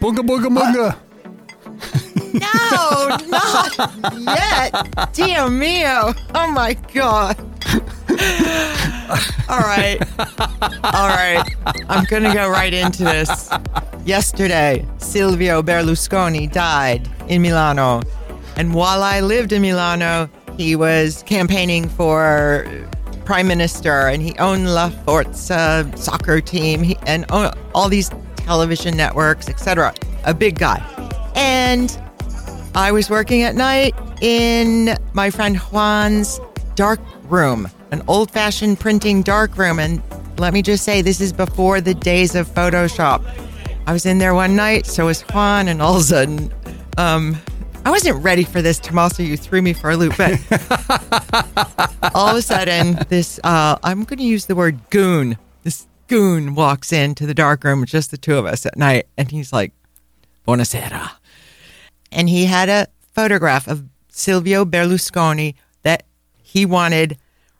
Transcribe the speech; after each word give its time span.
Bunga 0.00 0.22
bunga 0.22 0.48
bunga. 0.48 0.96
No, 2.32 3.16
not 3.28 3.76
yet. 4.18 5.12
Dio 5.12 5.48
mio. 5.48 6.14
Oh 6.34 6.50
my 6.50 6.72
god. 6.94 7.36
All 9.50 9.60
right. 9.60 9.98
All 10.82 11.08
right. 11.08 11.44
I'm 11.90 12.04
going 12.04 12.22
to 12.22 12.32
go 12.32 12.48
right 12.48 12.72
into 12.72 13.04
this. 13.04 13.50
Yesterday, 14.06 14.86
Silvio 14.98 15.62
Berlusconi 15.62 16.50
died 16.50 17.08
in 17.28 17.42
Milano. 17.42 18.00
And 18.56 18.72
while 18.72 19.02
I 19.02 19.20
lived 19.20 19.52
in 19.52 19.60
Milano, 19.60 20.30
he 20.56 20.74
was 20.74 21.22
campaigning 21.24 21.88
for 21.88 22.66
prime 23.24 23.46
minister 23.46 24.08
and 24.08 24.22
he 24.22 24.36
owned 24.38 24.72
La 24.72 24.90
Forza 24.90 25.90
soccer 25.96 26.40
team 26.40 26.82
he, 26.82 26.96
and 27.06 27.24
all 27.30 27.88
these 27.88 28.10
television 28.36 28.96
networks, 28.96 29.48
etc. 29.48 29.94
A 30.24 30.34
big 30.34 30.58
guy. 30.58 30.82
And 31.34 31.96
I 32.74 32.92
was 32.92 33.10
working 33.10 33.42
at 33.42 33.54
night 33.54 33.94
in 34.20 34.96
my 35.12 35.30
friend 35.30 35.56
Juan's 35.56 36.40
dark 36.74 37.00
room, 37.24 37.68
an 37.90 38.02
old 38.08 38.30
fashioned 38.30 38.80
printing 38.80 39.22
dark 39.22 39.56
room. 39.56 39.78
And 39.78 40.02
let 40.38 40.52
me 40.52 40.62
just 40.62 40.84
say, 40.84 41.02
this 41.02 41.20
is 41.20 41.32
before 41.32 41.80
the 41.80 41.94
days 41.94 42.34
of 42.34 42.48
Photoshop. 42.48 43.24
I 43.86 43.92
was 43.92 44.06
in 44.06 44.18
there 44.18 44.34
one 44.34 44.56
night, 44.56 44.86
so 44.86 45.06
was 45.06 45.22
Juan, 45.22 45.68
and 45.68 45.82
all 45.82 45.96
of 45.96 46.00
a 46.00 46.04
sudden, 46.04 46.52
um, 46.96 47.36
I 47.84 47.90
wasn't 47.90 48.22
ready 48.22 48.44
for 48.44 48.62
this, 48.62 48.78
Tommaso. 48.78 49.22
You 49.22 49.36
threw 49.36 49.62
me 49.62 49.72
for 49.72 49.90
a 49.90 49.96
loop, 49.96 50.14
but 50.16 50.32
all 52.14 52.28
of 52.28 52.36
a 52.36 52.42
sudden, 52.42 52.98
this, 53.08 53.38
uh, 53.44 53.76
I'm 53.82 54.04
going 54.04 54.18
to 54.18 54.24
use 54.24 54.46
the 54.46 54.54
word 54.54 54.78
goon. 54.90 55.36
This 55.62 55.86
goon 56.08 56.54
walks 56.54 56.92
into 56.92 57.26
the 57.26 57.34
dark 57.34 57.64
room, 57.64 57.80
with 57.80 57.90
just 57.90 58.10
the 58.10 58.16
two 58.16 58.36
of 58.36 58.46
us 58.46 58.64
at 58.66 58.76
night, 58.76 59.06
and 59.16 59.30
he's 59.30 59.52
like, 59.52 59.72
Buonasera 60.46 61.10
and 62.14 62.28
he 62.28 62.46
had 62.46 62.68
a 62.68 62.86
photograph 63.12 63.66
of 63.68 63.84
Silvio 64.08 64.64
Berlusconi 64.64 65.54
that 65.82 66.04
he 66.42 66.64
wanted 66.64 67.18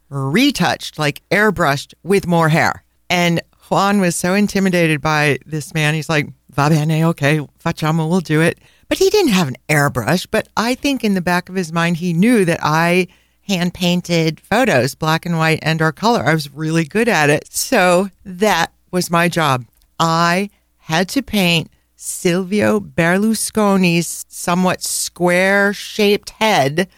retouched, 0.09 0.99
like 0.99 1.21
airbrushed 1.31 1.93
with 2.03 2.27
more 2.27 2.49
hair. 2.49 2.85
And 3.11 3.43
Juan 3.69 4.01
was 4.01 4.15
so 4.15 4.35
intimidated 4.35 5.01
by 5.01 5.39
this 5.45 5.75
man. 5.75 5.95
He's 5.95 6.09
like, 6.09 6.29
va 6.51 6.71
bene, 6.71 7.05
okay, 7.09 7.41
facciamo, 7.63 8.09
we'll 8.09 8.21
do 8.21 8.41
it. 8.41 8.59
But 8.89 8.99
he 8.99 9.11
didn't 9.11 9.33
have 9.33 9.49
an 9.49 9.57
airbrush. 9.69 10.27
But 10.31 10.49
I 10.57 10.75
think 10.75 11.05
in 11.05 11.15
the 11.15 11.21
back 11.21 11.49
of 11.49 11.55
his 11.55 11.73
mind, 11.73 11.99
he 11.99 12.13
knew 12.13 12.45
that 12.45 12.61
I 12.63 13.09
hand 13.43 13.75
painted 13.75 14.41
photos, 14.41 14.95
black 14.95 15.27
and 15.27 15.39
white 15.39 15.59
and 15.63 15.81
or 15.83 15.93
color. 15.93 16.25
I 16.25 16.35
was 16.35 16.53
really 16.53 16.85
good 16.85 17.09
at 17.09 17.31
it. 17.31 17.53
So 17.53 18.09
that 18.25 18.73
was 18.91 19.11
my 19.11 19.29
job. 19.29 19.67
I 19.99 20.51
had 20.79 21.09
to 21.11 21.23
paint 21.23 21.71
Silvio 21.97 22.81
Berlusconi's 22.81 24.25
somewhat 24.29 24.83
square 24.83 25.73
shaped 25.73 26.31
head 26.31 26.89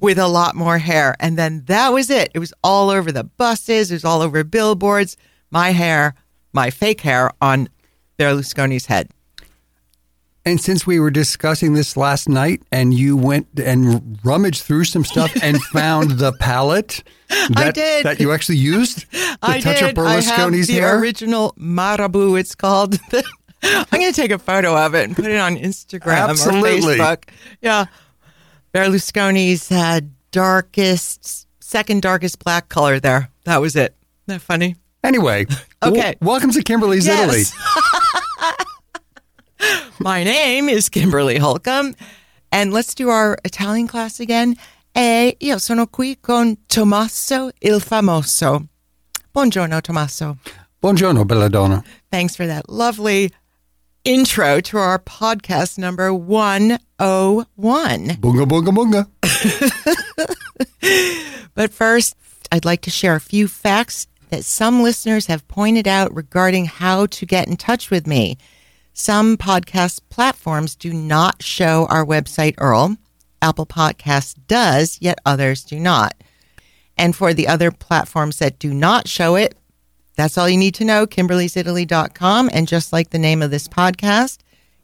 with 0.00 0.18
a 0.18 0.28
lot 0.28 0.54
more 0.54 0.78
hair. 0.78 1.16
And 1.20 1.38
then 1.38 1.64
that 1.66 1.90
was 1.90 2.10
it. 2.10 2.30
It 2.34 2.38
was 2.38 2.54
all 2.62 2.90
over 2.90 3.12
the 3.12 3.24
buses, 3.24 3.90
it 3.90 3.94
was 3.94 4.04
all 4.04 4.22
over 4.22 4.44
billboards. 4.44 5.16
My 5.50 5.70
hair, 5.70 6.14
my 6.52 6.70
fake 6.70 7.02
hair 7.02 7.30
on 7.40 7.68
Berlusconi's 8.18 8.86
head. 8.86 9.10
And 10.46 10.60
since 10.60 10.86
we 10.86 11.00
were 11.00 11.10
discussing 11.10 11.74
this 11.74 11.96
last 11.96 12.28
night 12.28 12.62
and 12.70 12.94
you 12.94 13.16
went 13.16 13.48
and 13.58 14.16
rummaged 14.22 14.62
through 14.62 14.84
some 14.84 15.04
stuff 15.04 15.32
and 15.42 15.60
found 15.72 16.12
the 16.12 16.32
palette 16.34 17.02
that, 17.50 17.74
did. 17.74 18.06
that 18.06 18.20
you 18.20 18.30
actually 18.30 18.58
used 18.58 19.10
to 19.10 19.38
I 19.42 19.58
touch 19.60 19.80
did. 19.80 19.98
up 19.98 20.04
I 20.06 20.12
have 20.20 20.24
Berlusconi's 20.24 20.68
the 20.68 20.74
hair? 20.74 21.00
original 21.00 21.52
Marabu, 21.58 22.38
it's 22.38 22.54
called. 22.54 22.96
I'm 23.64 23.86
going 23.90 24.06
to 24.06 24.12
take 24.12 24.30
a 24.30 24.38
photo 24.38 24.76
of 24.76 24.94
it 24.94 25.02
and 25.08 25.16
put 25.16 25.24
it 25.26 25.36
on 25.36 25.56
Instagram 25.56 26.28
Absolutely. 26.28 26.94
or 26.94 26.96
Facebook. 26.98 27.28
Yeah. 27.60 27.86
Berlusconi's 28.72 29.72
uh, 29.72 30.00
darkest, 30.30 31.48
second 31.60 32.02
darkest 32.02 32.38
black 32.38 32.68
color 32.68 33.00
there. 33.00 33.30
That 33.46 33.60
was 33.60 33.74
it. 33.74 33.96
Isn't 34.28 34.38
that 34.38 34.40
funny? 34.42 34.76
Anyway, 35.02 35.46
Okay. 35.82 36.00
w- 36.00 36.14
welcome 36.20 36.52
to 36.52 36.62
Kimberly's 36.62 37.08
Italy. 37.08 37.42
My 40.00 40.24
name 40.24 40.68
is 40.68 40.88
Kimberly 40.88 41.38
Holcomb, 41.38 41.94
and 42.52 42.72
let's 42.72 42.94
do 42.94 43.08
our 43.08 43.38
Italian 43.44 43.88
class 43.88 44.20
again. 44.20 44.56
E 44.94 45.36
io 45.40 45.58
sono 45.58 45.86
qui 45.86 46.16
con 46.16 46.56
Tommaso 46.68 47.50
il 47.60 47.80
famoso. 47.80 48.68
Buongiorno, 49.34 49.80
Tommaso. 49.82 50.38
Buongiorno, 50.82 51.26
Belladonna. 51.26 51.82
Thanks 52.10 52.36
for 52.36 52.46
that 52.46 52.68
lovely 52.68 53.30
intro 54.04 54.60
to 54.60 54.78
our 54.78 54.98
podcast 54.98 55.78
number 55.78 56.12
101. 56.14 56.78
Bunga 58.20 58.46
bunga 58.46 58.72
bunga. 58.72 59.06
But 61.56 61.72
first, 61.72 62.14
I'd 62.52 62.66
like 62.66 62.82
to 62.82 62.90
share 62.90 63.16
a 63.16 63.20
few 63.20 63.48
facts 63.48 64.06
that 64.28 64.44
some 64.44 64.82
listeners 64.82 65.26
have 65.26 65.48
pointed 65.48 65.88
out 65.88 66.14
regarding 66.14 66.66
how 66.66 67.06
to 67.06 67.26
get 67.26 67.48
in 67.48 67.56
touch 67.56 67.90
with 67.90 68.06
me. 68.06 68.36
Some 68.98 69.36
podcast 69.36 70.00
platforms 70.08 70.74
do 70.74 70.90
not 70.90 71.42
show 71.42 71.86
our 71.90 72.02
website 72.02 72.54
URL. 72.54 72.96
Apple 73.42 73.66
Podcasts 73.66 74.34
does, 74.48 74.96
yet 75.02 75.18
others 75.26 75.64
do 75.64 75.78
not. 75.78 76.14
And 76.96 77.14
for 77.14 77.34
the 77.34 77.46
other 77.46 77.70
platforms 77.70 78.38
that 78.38 78.58
do 78.58 78.72
not 78.72 79.06
show 79.06 79.36
it, 79.36 79.54
that's 80.16 80.38
all 80.38 80.48
you 80.48 80.56
need 80.56 80.74
to 80.76 80.86
know, 80.86 81.06
kimberlysitaly.com. 81.06 82.48
And 82.54 82.66
just 82.66 82.90
like 82.90 83.10
the 83.10 83.18
name 83.18 83.42
of 83.42 83.50
this 83.50 83.68
podcast, 83.68 84.38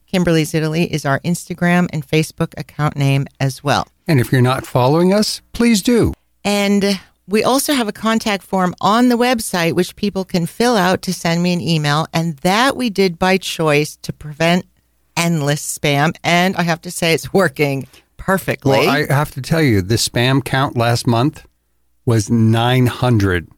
Kimberly's 0.06 0.52
Italy 0.52 0.92
is 0.92 1.06
our 1.06 1.18
Instagram 1.20 1.88
and 1.90 2.06
Facebook 2.06 2.52
account 2.58 2.96
name 2.96 3.26
as 3.40 3.64
well. 3.64 3.88
And 4.06 4.20
if 4.20 4.30
you're 4.30 4.42
not 4.42 4.66
following 4.66 5.14
us, 5.14 5.40
please 5.54 5.80
do. 5.80 6.12
And 6.44 7.00
we 7.32 7.43
also 7.43 7.72
have 7.72 7.88
a 7.88 7.93
contact 7.93 8.44
form 8.44 8.75
on 8.81 9.09
the 9.09 9.16
website, 9.16 9.72
which 9.72 9.97
people 9.97 10.25
can 10.25 10.44
fill 10.44 10.76
out 10.76 11.00
to 11.03 11.15
send 11.15 11.43
me 11.43 11.54
an 11.54 11.62
email. 11.62 12.06
And 12.12 12.37
that 12.38 12.76
we 12.76 12.91
did 12.91 13.19
by 13.19 13.38
choice 13.38 13.97
to 14.03 14.12
prevent 14.12 14.66
endless 15.16 15.78
spam. 15.78 16.15
And 16.22 16.54
I 16.56 16.62
have 16.62 16.82
to 16.82 16.91
say, 16.91 17.15
it's 17.15 17.32
working 17.32 17.88
perfectly. 18.19 18.72
Well, 18.72 18.88
I 18.88 19.06
have 19.12 19.31
to 19.32 19.41
tell 19.41 19.62
you, 19.62 19.81
the 19.81 19.94
spam 19.94 20.44
count 20.44 20.76
last 20.76 21.06
month 21.06 21.47
was 22.04 22.31
900 22.31 23.48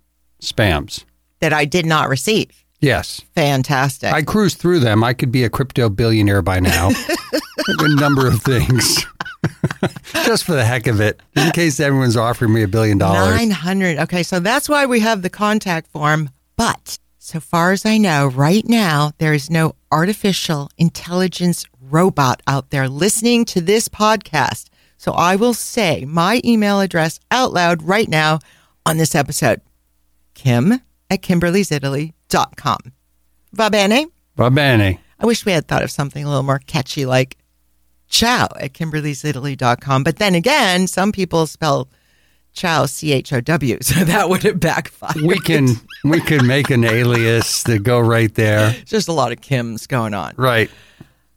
spams. 0.41 1.05
that 1.41 1.53
I 1.53 1.65
did 1.65 1.85
not 1.85 2.09
receive. 2.09 2.65
Yes. 2.81 3.23
Fantastic. 3.35 4.13
I 4.13 4.23
cruised 4.23 4.59
through 4.59 4.81
them. 4.81 5.03
I 5.03 5.15
could 5.15 5.33
be 5.33 5.43
a 5.43 5.51
crypto 5.51 5.89
billionaire 5.89 6.43
by 6.43 6.61
now. 6.61 6.91
a 7.69 7.95
number 7.97 8.27
of 8.27 8.41
things. 8.43 9.05
Just 10.25 10.45
for 10.45 10.53
the 10.53 10.65
heck 10.65 10.87
of 10.87 11.01
it, 11.01 11.21
in 11.37 11.51
case 11.53 11.81
everyone's 11.81 12.17
offering 12.17 12.53
me 12.53 12.63
a 12.63 12.69
billion 12.69 12.99
dollars. 12.99 13.37
900. 13.37 13.99
Okay, 13.99 14.23
so 14.23 14.41
that's 14.41 14.69
why 14.69 14.87
we 14.87 15.01
have 15.01 15.23
the 15.23 15.31
contact 15.31 15.91
form. 15.91 16.31
But 16.57 16.99
so 17.19 17.41
far 17.41 17.73
as 17.73 17.85
I 17.87 17.99
know, 17.99 18.27
right 18.29 18.67
now, 18.69 19.13
there 19.19 19.33
is 19.33 19.51
no 19.51 19.75
artificial 19.91 20.71
intelligence 20.79 21.65
robot 21.81 22.43
out 22.47 22.71
there 22.71 22.89
listening 22.89 23.45
to 23.47 23.61
this 23.61 23.89
podcast. 23.89 24.69
So 24.97 25.13
I 25.13 25.37
will 25.37 25.55
say 25.55 26.05
my 26.07 26.41
email 26.45 26.81
address 26.81 27.21
out 27.31 27.53
loud 27.53 27.83
right 27.83 28.09
now 28.09 28.41
on 28.87 28.97
this 28.97 29.15
episode 29.15 29.61
kim 30.35 30.81
at 31.11 31.23
kimberlysitaly.com. 31.23 32.79
Va 33.53 33.71
bene? 33.71 34.07
Va 34.37 34.51
bene. 34.51 34.99
I 35.19 35.27
wish 35.27 35.47
we 35.47 35.53
had 35.53 35.67
thought 35.69 35.83
of 35.83 35.91
something 35.91 36.25
a 36.25 36.29
little 36.29 36.43
more 36.43 36.59
catchy 36.59 37.07
like 37.07 37.37
ciao 38.15 38.49
at 38.61 38.73
kimberlysitaly.com. 38.73 40.05
But 40.05 40.17
then 40.17 40.35
again, 40.35 40.87
some 40.87 41.13
people 41.13 41.47
spell 41.47 41.89
Chow 42.53 42.87
C 42.87 43.13
H 43.13 43.33
O 43.33 43.41
W, 43.41 43.79
so 43.83 44.05
that 44.05 44.29
would 44.29 44.45
have 44.45 44.61
backfired. 44.61 45.23
We 45.23 45.39
can 45.41 45.69
we 46.05 46.21
can 46.21 46.47
make 46.47 46.71
an 46.71 46.85
alias 46.85 47.65
that 47.65 47.83
go 47.83 47.99
right 47.99 48.33
there. 48.35 48.71
There's 48.71 48.85
just 48.97 49.09
a 49.09 49.13
lot 49.13 49.33
of 49.33 49.41
Kims 49.41 49.89
going 49.89 50.15
on. 50.15 50.35
Right. 50.37 50.71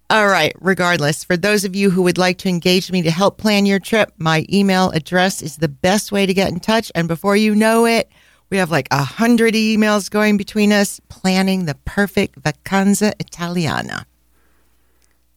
All 0.10 0.28
right. 0.28 0.54
Regardless, 0.62 1.26
for 1.26 1.36
those 1.36 1.66
of 1.66 1.76
you 1.76 1.90
who 1.90 2.02
would 2.04 2.18
like 2.18 2.38
to 2.38 2.48
engage 2.48 2.92
me 2.92 3.02
to 3.02 3.12
help 3.12 3.38
plan 3.38 3.66
your 3.66 3.80
trip, 3.80 4.14
my 4.18 4.46
email 4.50 4.90
address 4.92 5.42
is 5.42 5.58
the 5.58 5.68
best 5.68 6.14
way 6.14 6.26
to 6.26 6.34
get 6.34 6.50
in 6.50 6.62
touch. 6.62 6.90
And 6.96 7.10
before 7.10 7.36
you 7.36 7.54
know 7.54 7.86
it, 7.86 8.10
we 8.50 8.56
have 8.56 8.72
like 8.72 8.88
a 8.90 9.04
hundred 9.04 9.56
emails 9.56 10.10
going 10.10 10.38
between 10.38 10.72
us 10.72 11.02
planning 11.10 11.66
the 11.66 11.76
perfect 11.84 12.42
vacanza 12.42 13.12
italiana. 13.20 14.06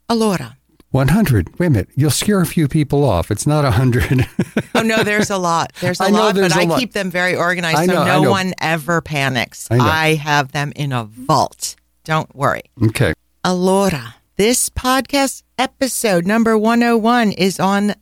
Allora. 0.09 0.60
100. 0.91 1.59
Wait 1.59 1.67
a 1.67 1.71
minute. 1.71 1.89
You'll 1.95 2.11
scare 2.11 2.41
a 2.41 2.47
few 2.47 2.67
people 2.69 3.05
off. 3.05 3.31
It's 3.31 3.47
not 3.47 3.65
100. 3.65 4.27
Oh 4.75 4.83
no, 4.83 5.03
there's 5.03 5.31
a 5.31 5.37
lot. 5.37 5.73
There's 5.81 6.01
a 6.01 6.05
I 6.05 6.11
know 6.11 6.19
lot, 6.21 6.35
there's 6.35 6.53
but 6.55 6.59
a 6.59 6.65
I 6.65 6.69
lot. 6.69 6.79
keep 6.81 6.93
them 6.93 7.11
very 7.11 7.35
organized 7.37 7.79
I 7.79 7.87
know, 7.87 7.95
so 7.95 8.03
I 8.03 8.07
no 8.17 8.23
know. 8.23 8.31
one 8.31 8.55
ever 8.61 9.01
panics. 9.03 9.69
I 9.71 9.77
know. 9.77 9.85
I 9.85 10.15
have 10.15 10.53
them 10.53 10.73
in 10.77 10.93
a 10.93 11.05
vault. 11.05 11.77
Don't 12.05 12.35
worry. 12.35 12.63
okay. 12.87 13.13
Allora, 13.45 14.15
this 14.37 14.71
podcast 14.71 15.43
episode 15.59 16.25
number 16.27 16.57
101 16.57 17.33
is 17.33 17.59
on 17.61 17.95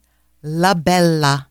La 0.42 0.74
Bella. 0.74 1.48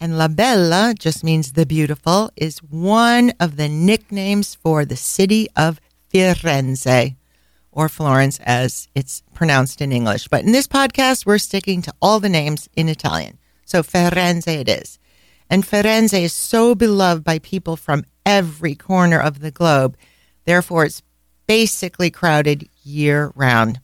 And 0.00 0.18
La 0.18 0.28
Bella 0.28 0.94
just 0.98 1.24
means 1.24 1.52
the 1.52 1.64
beautiful, 1.66 2.30
is 2.36 2.58
one 2.58 3.32
of 3.40 3.56
the 3.56 3.68
nicknames 3.68 4.54
for 4.54 4.84
the 4.84 4.96
city 4.96 5.48
of 5.56 5.80
Firenze, 6.12 7.16
or 7.72 7.88
Florence 7.88 8.38
as 8.44 8.88
it's 8.94 9.22
pronounced 9.38 9.80
in 9.80 9.92
English. 9.92 10.26
But 10.26 10.44
in 10.44 10.50
this 10.50 10.66
podcast, 10.66 11.24
we're 11.24 11.38
sticking 11.38 11.80
to 11.82 11.94
all 12.02 12.18
the 12.18 12.28
names 12.28 12.68
in 12.74 12.88
Italian. 12.88 13.38
So 13.64 13.84
Firenze 13.84 14.48
it 14.48 14.68
is. 14.68 14.98
And 15.48 15.62
Firenze 15.62 16.20
is 16.20 16.32
so 16.32 16.74
beloved 16.74 17.22
by 17.22 17.38
people 17.38 17.76
from 17.76 18.04
every 18.26 18.74
corner 18.74 19.20
of 19.20 19.38
the 19.38 19.52
globe. 19.52 19.96
Therefore, 20.44 20.84
it's 20.84 21.02
basically 21.46 22.10
crowded 22.10 22.68
year 22.82 23.32
round. 23.36 23.80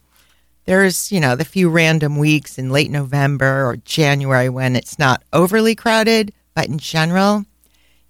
There's, 0.64 1.12
you 1.12 1.20
know, 1.20 1.36
the 1.36 1.44
few 1.44 1.70
random 1.70 2.18
weeks 2.18 2.58
in 2.58 2.70
late 2.70 2.90
November 2.90 3.64
or 3.64 3.76
January 3.76 4.48
when 4.48 4.74
it's 4.74 4.98
not 4.98 5.22
overly 5.32 5.76
crowded, 5.76 6.32
but 6.54 6.66
in 6.66 6.78
general, 6.78 7.44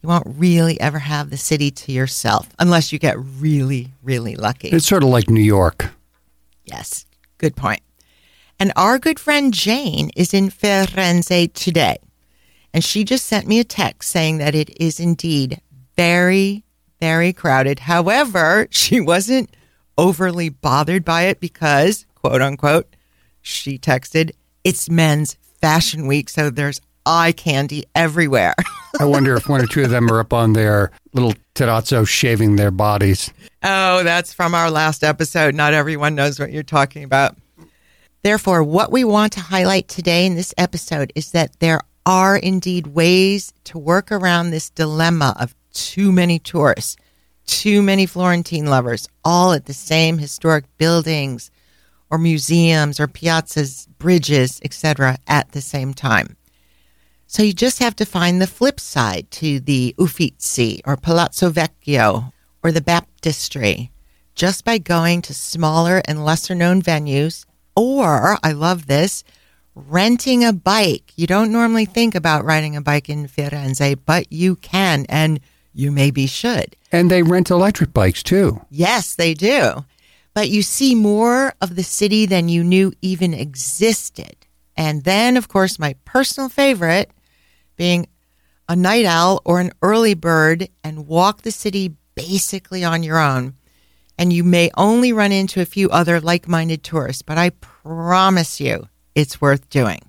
you 0.03 0.09
won't 0.09 0.27
really 0.39 0.81
ever 0.81 0.99
have 0.99 1.29
the 1.29 1.37
city 1.37 1.71
to 1.71 1.93
yourself 1.93 2.49
unless 2.59 2.91
you 2.91 2.99
get 2.99 3.17
really, 3.19 3.93
really 4.03 4.35
lucky. 4.35 4.69
It's 4.69 4.87
sort 4.87 5.03
of 5.03 5.11
like 5.11 5.29
New 5.29 5.43
York. 5.43 5.91
Yes, 6.65 7.05
good 7.45 7.57
point. 7.57 7.83
And 8.59 8.73
our 8.75 8.99
good 8.99 9.21
friend 9.21 9.53
Jane 9.53 10.11
is 10.17 10.33
in 10.33 10.49
Firenze 10.49 11.53
today. 11.53 11.99
And 12.73 12.83
she 12.83 13.05
just 13.05 13.27
sent 13.27 13.47
me 13.47 13.61
a 13.61 13.65
text 13.65 14.11
saying 14.11 14.39
that 14.39 14.55
it 14.55 14.71
is 14.81 14.99
indeed 14.99 15.61
very, 15.95 16.65
very 17.01 17.35
crowded. 17.35 17.81
However, 17.81 18.67
she 18.71 18.99
wasn't 18.99 19.55
overly 19.99 20.49
bothered 20.49 21.05
by 21.05 21.25
it 21.25 21.39
because 21.39 22.07
quote 22.15 22.41
unquote, 22.41 22.97
she 23.43 23.79
texted, 23.79 24.31
it's 24.65 24.89
men's 24.89 25.37
fashion 25.61 26.07
week, 26.07 26.31
so 26.31 26.49
there's 26.49 26.81
eye 27.07 27.33
candy 27.33 27.85
everywhere. 27.95 28.55
I 29.01 29.05
wonder 29.05 29.37
if 29.37 29.49
one 29.49 29.61
or 29.61 29.67
two 29.67 29.83
of 29.83 29.91
them 29.91 30.11
are 30.11 30.21
up 30.21 30.33
on 30.33 30.53
their 30.53 30.91
little 31.13 31.35
terrazzo 31.55 32.07
shaving 32.07 32.57
their 32.57 32.71
bodies. 32.71 33.33
Oh, 33.63 34.03
that's 34.03 34.33
from 34.33 34.55
our 34.55 34.71
last 34.71 35.03
episode. 35.03 35.55
Not 35.55 35.75
everyone 35.75 36.15
knows 36.15 36.39
what 36.39 36.53
you're 36.53 36.63
talking 36.63 37.05
about. 37.05 37.37
Therefore, 38.23 38.63
what 38.63 38.93
we 38.93 39.05
want 39.05 39.33
to 39.35 39.41
highlight 39.41 39.89
today 39.89 40.25
in 40.27 40.35
this 40.35 40.55
episode 40.57 41.13
is 41.15 41.33
that 41.33 41.59
there 41.61 41.81
are 42.07 42.37
indeed 42.37 42.89
ways 42.89 43.53
to 43.65 43.79
work 43.79 44.11
around 44.13 44.51
this 44.51 44.71
dilemma 44.71 45.35
of 45.39 45.55
too 45.73 46.13
many 46.13 46.39
tourists, 46.39 46.97
too 47.47 47.83
many 47.83 48.07
Florentine 48.07 48.67
lovers, 48.67 49.09
all 49.25 49.53
at 49.53 49.67
the 49.67 49.75
same 49.75 50.19
historic 50.19 50.65
buildings, 50.79 51.51
or 52.11 52.19
museums 52.19 53.01
or 53.01 53.09
piazzas, 53.09 53.89
bridges, 53.99 54.61
etc. 54.65 55.19
at 55.27 55.51
the 55.53 55.61
same 55.61 55.93
time. 55.93 56.37
So 57.35 57.43
you 57.43 57.53
just 57.53 57.81
have 57.81 57.97
to 57.97 58.05
find 58.07 58.41
the 58.41 58.47
flip 58.47 58.79
side 58.79 59.29
to 59.33 59.59
the 59.59 59.93
Uffizi 59.99 60.81
or 60.85 60.97
Palazzo 60.97 61.51
Vecchio 61.51 62.33
or 62.63 62.71
the 62.71 62.81
Baptistry 62.81 63.91
just 64.37 64.65
by 64.65 64.79
going 64.79 65.21
to 65.23 65.35
smaller 65.35 66.01
and 66.05 66.25
lesser 66.25 66.55
known 66.55 66.81
venues 66.81 67.45
or 67.75 68.39
I 68.45 68.53
love 68.53 68.87
this 68.87 69.25
renting 69.75 70.45
a 70.45 70.53
bike. 70.53 71.13
You 71.17 71.27
don't 71.27 71.51
normally 71.51 71.87
think 71.87 72.15
about 72.15 72.45
riding 72.45 72.77
a 72.77 72.81
bike 72.81 73.09
in 73.09 73.27
Firenze, 73.27 73.99
but 74.07 74.33
you 74.33 74.55
can 74.55 75.05
and 75.09 75.41
you 75.73 75.91
maybe 75.91 76.29
should. 76.29 76.77
And 76.93 77.11
they 77.11 77.25
rent 77.25 77.51
electric 77.51 77.93
bikes 77.93 78.23
too. 78.23 78.65
Yes, 78.71 79.17
they 79.17 79.35
do 79.35 79.85
but 80.35 80.51
you 80.51 80.63
see 80.63 80.95
more 80.95 81.55
of 81.61 81.75
the 81.75 81.83
city 81.83 82.27
than 82.27 82.49
you 82.49 82.63
knew 82.63 82.93
even 83.03 83.35
existed. 83.35 84.37
And 84.77 85.05
then, 85.05 85.37
of 85.37 85.49
course, 85.49 85.79
my 85.79 85.95
personal 86.05 86.49
favorite 86.49 87.11
being 87.77 88.09
a 88.69 88.77
night 88.77 89.05
owl 89.05 89.43
or 89.45 89.61
an 89.61 89.73
early 89.83 90.15
bird 90.15 90.69
and 90.83 91.07
walk 91.07 91.43
the 91.43 91.51
city 91.51 91.95
basically 92.15 92.85
on 92.85 93.03
your 93.03 93.19
own. 93.19 93.55
And 94.17 94.33
you 94.33 94.45
may 94.45 94.71
only 94.77 95.13
run 95.13 95.33
into 95.33 95.61
a 95.61 95.67
few 95.67 95.91
other 95.91 96.21
like 96.21 96.47
minded 96.47 96.83
tourists, 96.83 97.23
but 97.23 97.37
I 97.37 97.51
promise 97.51 98.61
you 98.61 98.89
it's 99.15 99.41
worth 99.41 99.69
doing. 99.69 100.01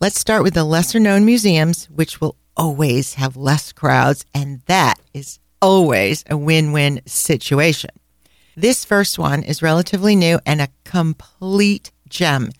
Let's 0.00 0.20
start 0.20 0.42
with 0.42 0.54
the 0.54 0.64
lesser 0.64 1.00
known 1.00 1.24
museums, 1.24 1.86
which 1.86 2.20
will 2.20 2.36
always 2.56 3.14
have 3.14 3.36
less 3.36 3.72
crowds, 3.72 4.24
and 4.32 4.60
that 4.66 4.98
is 5.12 5.38
always 5.60 6.24
a 6.30 6.36
win 6.36 6.72
win 6.72 7.00
situation. 7.06 7.90
This 8.56 8.84
first 8.84 9.18
one 9.18 9.42
is 9.42 9.62
relatively 9.62 10.16
new 10.16 10.38
and 10.46 10.60
a 10.60 10.68
complete 10.84 11.92
gem. 12.08 12.50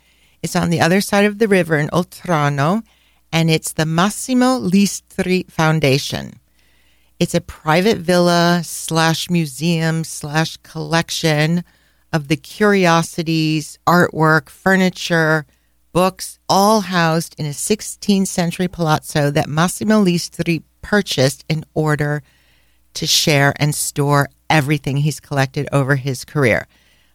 It's 0.42 0.56
on 0.56 0.70
the 0.70 0.80
other 0.80 1.00
side 1.00 1.24
of 1.24 1.38
the 1.38 1.48
river 1.48 1.76
in 1.76 1.88
Oltrarno, 1.88 2.82
and 3.32 3.50
it's 3.50 3.72
the 3.72 3.86
Massimo 3.86 4.58
Listri 4.58 5.50
Foundation. 5.50 6.34
It's 7.18 7.34
a 7.34 7.40
private 7.40 7.98
villa 7.98 8.62
slash 8.64 9.28
museum 9.30 10.04
slash 10.04 10.56
collection 10.58 11.64
of 12.12 12.28
the 12.28 12.36
curiosities, 12.36 13.78
artwork, 13.86 14.48
furniture, 14.48 15.46
books, 15.92 16.38
all 16.48 16.82
housed 16.82 17.34
in 17.38 17.46
a 17.46 17.50
16th 17.50 18.26
century 18.26 18.68
palazzo 18.68 19.30
that 19.30 19.48
Massimo 19.48 20.02
Listri 20.02 20.62
purchased 20.82 21.44
in 21.48 21.64
order 21.74 22.22
to 22.94 23.06
share 23.06 23.52
and 23.56 23.74
store 23.74 24.28
everything 24.48 24.98
he's 24.98 25.20
collected 25.20 25.68
over 25.72 25.96
his 25.96 26.24
career. 26.24 26.66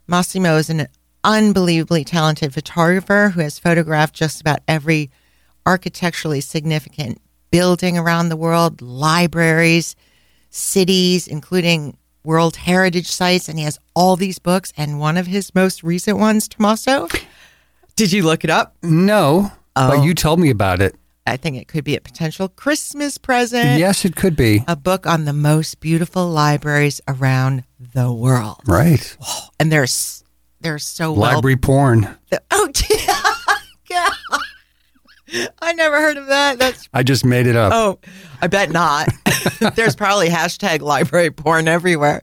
Massimo 0.07 0.57
is 0.57 0.69
an 0.69 0.87
unbelievably 1.23 2.03
talented 2.03 2.53
photographer 2.53 3.31
who 3.33 3.41
has 3.41 3.59
photographed 3.59 4.13
just 4.13 4.39
about 4.39 4.59
every 4.67 5.09
architecturally 5.65 6.41
significant 6.41 7.21
building 7.51 7.97
around 7.97 8.29
the 8.29 8.37
world, 8.37 8.81
libraries, 8.81 9.95
cities, 10.49 11.27
including 11.27 11.97
World 12.23 12.55
Heritage 12.55 13.07
sites, 13.07 13.47
and 13.47 13.57
he 13.57 13.65
has 13.65 13.79
all 13.95 14.15
these 14.15 14.39
books. 14.39 14.73
And 14.75 14.99
one 14.99 15.17
of 15.17 15.27
his 15.27 15.53
most 15.53 15.83
recent 15.83 16.17
ones, 16.17 16.47
Tommaso, 16.47 17.07
did 17.95 18.11
you 18.11 18.23
look 18.23 18.43
it 18.43 18.49
up? 18.49 18.75
No, 18.81 19.51
oh. 19.75 19.89
but 19.89 20.03
you 20.03 20.13
told 20.13 20.39
me 20.39 20.49
about 20.49 20.81
it. 20.81 20.95
I 21.27 21.37
think 21.37 21.57
it 21.57 21.67
could 21.67 21.83
be 21.83 21.95
a 21.95 22.01
potential 22.01 22.49
Christmas 22.49 23.17
present. 23.17 23.79
Yes, 23.79 24.05
it 24.05 24.15
could 24.15 24.35
be. 24.35 24.63
A 24.67 24.75
book 24.75 25.07
on 25.07 25.25
the 25.25 25.33
most 25.33 25.79
beautiful 25.79 26.27
libraries 26.27 27.01
around 27.07 27.63
the 27.79 28.11
world. 28.11 28.57
Right. 28.67 29.17
Oh, 29.25 29.47
and 29.59 29.71
there's 29.71 30.23
they're 30.61 30.77
so 30.77 31.13
library 31.13 31.55
well, 31.55 31.61
porn. 31.61 32.17
The, 32.29 32.43
oh, 32.51 32.69
God. 33.89 34.41
I 35.61 35.73
never 35.73 35.99
heard 35.99 36.17
of 36.17 36.27
that. 36.27 36.59
That's 36.59 36.87
I 36.93 37.03
just 37.03 37.25
made 37.25 37.47
it 37.47 37.55
up. 37.55 37.71
Oh, 37.73 37.99
I 38.41 38.47
bet 38.47 38.71
not. 38.71 39.09
There's 39.75 39.95
probably 39.95 40.29
hashtag 40.29 40.81
library 40.81 41.31
porn 41.31 41.67
everywhere. 41.67 42.21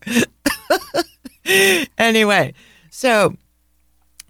anyway, 1.99 2.55
so 2.91 3.37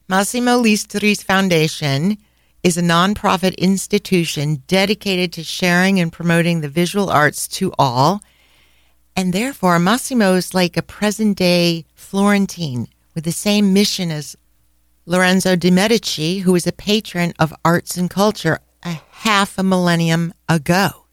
Massimo 0.08 0.58
Listri's 0.58 1.22
foundation 1.22 2.18
is 2.62 2.78
a 2.78 2.82
nonprofit 2.82 3.56
institution 3.58 4.62
dedicated 4.66 5.32
to 5.32 5.42
sharing 5.42 5.98
and 5.98 6.12
promoting 6.12 6.60
the 6.60 6.68
visual 6.68 7.10
arts 7.10 7.48
to 7.48 7.72
all. 7.78 8.22
And 9.16 9.32
therefore, 9.32 9.78
Massimo 9.78 10.34
is 10.34 10.54
like 10.54 10.76
a 10.76 10.82
present 10.82 11.36
day 11.36 11.84
Florentine 11.94 12.88
with 13.14 13.24
the 13.24 13.32
same 13.32 13.72
mission 13.72 14.10
as 14.10 14.36
Lorenzo 15.04 15.56
de' 15.56 15.70
Medici, 15.70 16.38
who 16.38 16.52
was 16.52 16.66
a 16.66 16.72
patron 16.72 17.32
of 17.38 17.52
arts 17.64 17.96
and 17.96 18.08
culture 18.08 18.60
half 19.22 19.56
a 19.56 19.62
millennium 19.62 20.34
ago. 20.48 21.06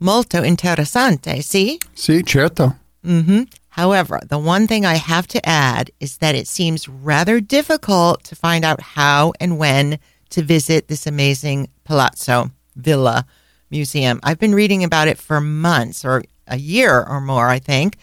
Molto 0.00 0.42
interessante, 0.42 1.42
see? 1.42 1.78
Si, 1.94 2.22
certo. 2.22 2.74
Mm-hmm. 3.06 3.42
However, 3.68 4.20
the 4.26 4.38
one 4.38 4.66
thing 4.66 4.84
I 4.84 4.96
have 4.96 5.28
to 5.28 5.48
add 5.48 5.90
is 6.00 6.18
that 6.18 6.34
it 6.34 6.48
seems 6.48 6.88
rather 6.88 7.40
difficult 7.40 8.24
to 8.24 8.34
find 8.34 8.64
out 8.64 8.80
how 8.80 9.32
and 9.40 9.58
when 9.58 9.98
to 10.30 10.42
visit 10.42 10.88
this 10.88 11.06
amazing 11.06 11.68
Palazzo 11.84 12.50
Villa 12.74 13.26
Museum. 13.70 14.18
I've 14.24 14.40
been 14.40 14.54
reading 14.54 14.82
about 14.82 15.08
it 15.08 15.18
for 15.18 15.40
months 15.40 16.04
or 16.04 16.24
a 16.48 16.58
year 16.58 17.04
or 17.04 17.20
more, 17.20 17.48
I 17.48 17.60
think, 17.60 17.96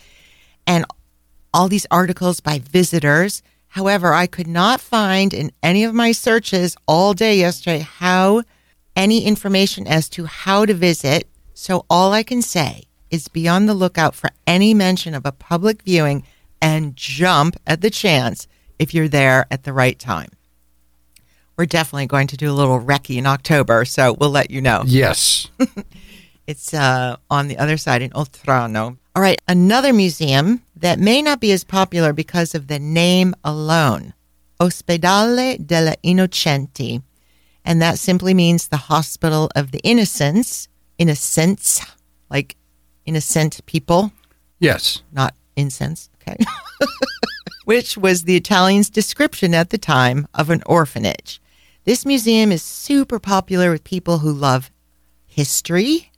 and 0.65 0.85
all 1.53 1.67
these 1.67 1.85
articles 1.91 2.39
by 2.39 2.59
visitors. 2.59 3.43
However, 3.67 4.13
I 4.13 4.25
could 4.25 4.47
not 4.47 4.79
find 4.79 5.33
in 5.33 5.51
any 5.61 5.83
of 5.83 5.93
my 5.93 6.13
searches 6.13 6.77
all 6.87 7.13
day 7.13 7.37
yesterday 7.37 7.79
how 7.79 8.43
any 8.99 9.23
information 9.25 9.87
as 9.87 10.09
to 10.09 10.25
how 10.25 10.65
to 10.65 10.73
visit. 10.73 11.27
So 11.53 11.85
all 11.89 12.11
I 12.11 12.23
can 12.23 12.41
say 12.41 12.83
is 13.09 13.27
be 13.29 13.47
on 13.47 13.65
the 13.65 13.73
lookout 13.73 14.13
for 14.13 14.29
any 14.45 14.73
mention 14.73 15.13
of 15.13 15.25
a 15.25 15.31
public 15.31 15.83
viewing 15.83 16.23
and 16.61 16.95
jump 16.95 17.55
at 17.65 17.81
the 17.81 17.89
chance 17.89 18.47
if 18.77 18.93
you're 18.93 19.07
there 19.07 19.45
at 19.49 19.63
the 19.63 19.73
right 19.73 19.97
time 19.97 20.29
we're 21.59 21.65
definitely 21.65 22.07
going 22.07 22.27
to 22.27 22.37
do 22.37 22.49
a 22.49 22.55
little 22.55 22.79
recce 22.79 23.17
in 23.17 23.25
October, 23.25 23.83
so 23.83 24.13
we'll 24.13 24.29
let 24.29 24.49
you 24.49 24.61
know. 24.61 24.81
Yes. 24.85 25.49
it's 26.47 26.73
uh, 26.73 27.17
on 27.29 27.49
the 27.49 27.57
other 27.57 27.75
side 27.75 28.01
in 28.01 28.11
Oltrarno. 28.11 28.97
All 29.13 29.21
right, 29.21 29.41
another 29.45 29.91
museum 29.91 30.63
that 30.77 30.99
may 30.99 31.21
not 31.21 31.41
be 31.41 31.51
as 31.51 31.65
popular 31.65 32.13
because 32.13 32.55
of 32.55 32.67
the 32.67 32.79
name 32.79 33.35
alone 33.43 34.13
Ospedale 34.61 35.57
della 35.67 35.95
Innocenti. 36.01 37.03
And 37.65 37.81
that 37.81 37.99
simply 37.99 38.33
means 38.33 38.67
the 38.67 38.77
Hospital 38.77 39.49
of 39.55 39.71
the 39.71 39.79
Innocents, 39.79 40.67
innocents, 40.97 41.81
like 42.29 42.55
innocent 43.05 43.59
people, 43.65 44.11
Yes. 44.59 45.01
not 45.11 45.35
incense, 45.55 46.09
okay? 46.21 46.37
Which 47.65 47.97
was 47.97 48.23
the 48.23 48.35
Italians' 48.35 48.89
description 48.89 49.53
at 49.53 49.69
the 49.69 49.77
time 49.77 50.27
of 50.33 50.49
an 50.49 50.63
orphanage. 50.65 51.39
This 51.85 52.05
museum 52.05 52.51
is 52.51 52.63
super 52.63 53.19
popular 53.19 53.71
with 53.71 53.83
people 53.83 54.19
who 54.19 54.31
love 54.31 54.71
history, 55.25 56.11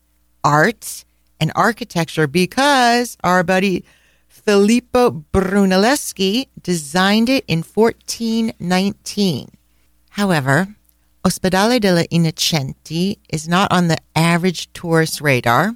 art, 0.44 1.06
and 1.40 1.52
architecture 1.56 2.28
because 2.28 3.18
our 3.24 3.44
buddy 3.44 3.84
Filippo 4.28 5.24
Brunelleschi 5.34 6.48
designed 6.62 7.30
it 7.30 7.44
in 7.48 7.64
1419. 7.64 9.50
However, 10.12 10.76
Ospedale 11.24 11.80
della 11.80 12.04
Innocenti 12.12 13.20
is 13.30 13.48
not 13.48 13.72
on 13.72 13.88
the 13.88 13.98
average 14.16 14.74
tourist 14.74 15.22
radar, 15.22 15.76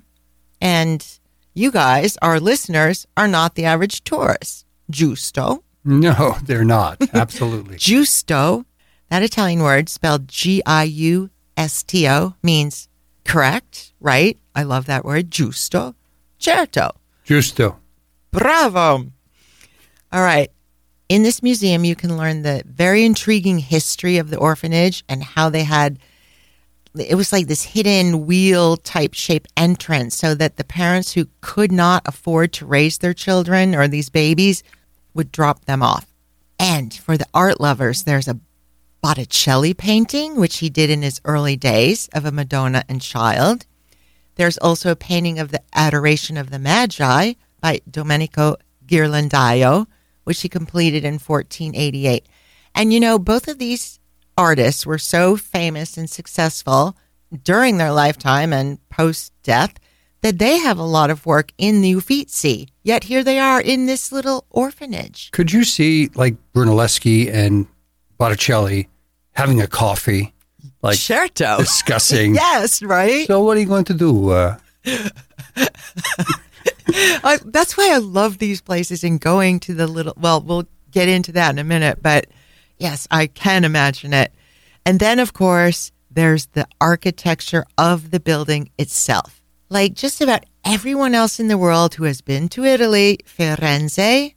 and 0.60 1.06
you 1.54 1.72
guys, 1.72 2.18
our 2.22 2.40
listeners, 2.40 3.06
are 3.16 3.28
not 3.28 3.54
the 3.54 3.66
average 3.66 4.04
tourist. 4.04 4.66
Giusto. 4.92 5.62
No, 5.84 6.38
they're 6.44 6.66
not. 6.66 7.00
Absolutely. 7.14 7.78
Giusto, 7.78 8.66
that 9.10 9.22
Italian 9.22 9.62
word 9.62 9.88
spelled 9.88 10.28
G 10.28 10.64
I 10.66 10.84
U 10.84 11.30
S 11.56 11.84
T 11.84 12.08
O, 12.10 12.34
means 12.42 12.90
correct, 13.24 13.94
right? 14.00 14.38
I 14.56 14.64
love 14.64 14.88
that 14.88 15.06
word. 15.06 15.30
Giusto. 15.30 15.94
Certo. 16.40 16.90
Justo. 17.24 17.78
Bravo. 18.32 19.12
All 20.12 20.22
right. 20.22 20.50
In 21.08 21.24
this 21.24 21.44
museum, 21.44 21.84
you 21.84 21.96
can 21.96 22.18
learn 22.18 22.42
the 22.42 22.64
very 22.66 23.06
intriguing 23.06 23.60
history 23.60 24.18
of 24.18 24.30
the 24.30 24.38
orphanage 24.38 25.04
and 25.08 25.24
how 25.24 25.50
they 25.50 25.64
had 25.64 26.00
it 26.98 27.16
was 27.16 27.34
like 27.34 27.48
this 27.48 27.64
hidden 27.64 28.26
wheel 28.26 28.78
type 28.78 29.14
shape 29.14 29.48
entrance 29.58 30.16
so 30.16 30.34
that 30.36 30.56
the 30.56 30.64
parents 30.64 31.12
who 31.12 31.28
could 31.42 31.72
not 31.72 32.02
afford 32.06 32.54
to 32.54 32.66
raise 32.66 33.00
their 33.00 33.14
children 33.14 33.76
or 33.76 33.88
these 33.88 34.10
babies 34.10 34.64
would 35.14 35.32
drop 35.32 35.66
them 35.66 35.84
off. 35.84 36.08
And 36.60 36.94
for 36.94 37.18
the 37.18 37.28
art 37.34 37.60
lovers, 37.60 38.04
there's 38.04 38.28
a 38.28 38.40
Botticelli 39.02 39.74
painting, 39.74 40.36
which 40.38 40.58
he 40.60 40.70
did 40.70 40.90
in 40.90 41.02
his 41.02 41.22
early 41.26 41.56
days 41.56 42.10
of 42.14 42.26
a 42.26 42.32
Madonna 42.32 42.84
and 42.90 43.02
child. 43.02 43.66
There's 44.36 44.58
also 44.58 44.90
a 44.90 44.96
painting 44.96 45.38
of 45.38 45.52
the 45.52 45.62
Adoration 45.74 46.38
of 46.38 46.50
the 46.50 46.60
Magi 46.60 47.34
by 47.62 47.82
Domenico 47.90 48.56
Ghirlandaio, 48.88 49.86
which 50.26 50.42
he 50.42 50.50
completed 50.50 51.04
in 51.06 51.14
1488. 51.14 52.26
And 52.76 52.92
you 52.92 53.00
know, 53.00 53.18
both 53.18 53.48
of 53.48 53.58
these 53.58 54.00
artists 54.38 54.86
were 54.86 54.98
so 54.98 55.38
famous 55.38 55.98
and 55.98 56.10
successful 56.10 56.96
during 57.44 57.78
their 57.78 57.92
lifetime 57.92 58.52
and 58.54 58.78
post 58.90 59.32
death 59.44 59.76
that 60.22 60.40
they 60.40 60.58
have 60.58 60.78
a 60.78 60.84
lot 60.84 61.10
of 61.10 61.26
work 61.26 61.52
in 61.58 61.82
the 61.82 61.92
Uffizi. 61.96 62.68
Yet 62.84 63.06
here 63.06 63.24
they 63.24 63.40
are 63.40 63.62
in 63.62 63.86
this 63.86 64.12
little 64.12 64.46
orphanage. 64.50 65.32
Could 65.32 65.54
you 65.54 65.64
see 65.64 66.10
like 66.16 66.36
Brunelleschi 66.54 67.32
and 67.32 67.68
Botticelli 68.18 68.88
having 69.34 69.62
a 69.62 69.68
coffee, 69.68 70.34
like 70.82 70.98
Certo. 70.98 71.58
discussing? 71.58 72.36
yes, 72.46 72.82
right? 72.84 73.28
So 73.28 73.44
what 73.44 73.58
are 73.58 73.60
you 73.60 73.68
going 73.68 73.86
to 73.86 73.94
do? 73.94 74.30
Uh, 74.32 74.58
I, 76.88 77.20
uh, 77.24 77.38
that's 77.46 77.78
why 77.78 77.94
I 77.94 77.98
love 77.98 78.38
these 78.38 78.62
places 78.62 79.04
and 79.04 79.20
going 79.20 79.60
to 79.62 79.74
the 79.74 79.88
little. 79.88 80.14
Well, 80.18 80.42
we'll 80.42 80.68
get 80.92 81.10
into 81.10 81.32
that 81.34 81.52
in 81.52 81.60
a 81.60 81.64
minute, 81.64 82.02
but 82.02 82.28
yes, 82.78 83.08
I 83.12 83.28
can 83.28 83.64
imagine 83.64 84.14
it. 84.14 84.34
And 84.86 85.00
then, 85.00 85.20
of 85.20 85.34
course, 85.34 85.92
there's 86.10 86.46
the 86.48 86.68
architecture 86.80 87.66
of 87.78 88.12
the 88.12 88.20
building 88.20 88.70
itself. 88.78 89.42
Like 89.70 89.94
just 89.94 90.22
about 90.22 90.46
everyone 90.64 91.16
else 91.16 91.40
in 91.40 91.48
the 91.48 91.58
world 91.58 91.96
who 91.96 92.04
has 92.04 92.22
been 92.22 92.48
to 92.50 92.64
Italy, 92.64 93.20
Firenze 93.26 94.36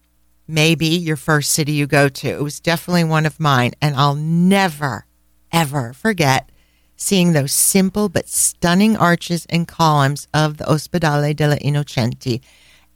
may 0.49 0.75
be 0.75 0.97
your 0.97 1.17
first 1.17 1.51
city 1.51 1.73
you 1.73 1.87
go 1.87 2.09
to. 2.09 2.29
It 2.29 2.43
was 2.43 2.61
definitely 2.61 3.05
one 3.05 3.27
of 3.27 3.39
mine, 3.39 3.73
and 3.83 3.95
I'll 3.95 4.15
never, 4.15 5.07
ever 5.53 5.93
forget 5.93 6.51
seeing 6.99 7.33
those 7.33 7.53
simple 7.53 8.09
but 8.09 8.29
stunning 8.29 8.97
arches 8.97 9.47
and 9.49 9.67
columns 9.67 10.27
of 10.35 10.59
the 10.59 10.65
Ospedale 10.65 11.35
della 11.35 11.57
Innocenti. 11.57 12.43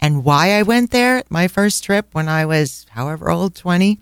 And 0.00 0.24
why 0.24 0.58
I 0.58 0.62
went 0.62 0.90
there 0.90 1.22
my 1.30 1.46
first 1.46 1.84
trip 1.84 2.08
when 2.12 2.28
I 2.28 2.44
was 2.44 2.84
however 2.90 3.30
old, 3.30 3.54
20, 3.54 4.00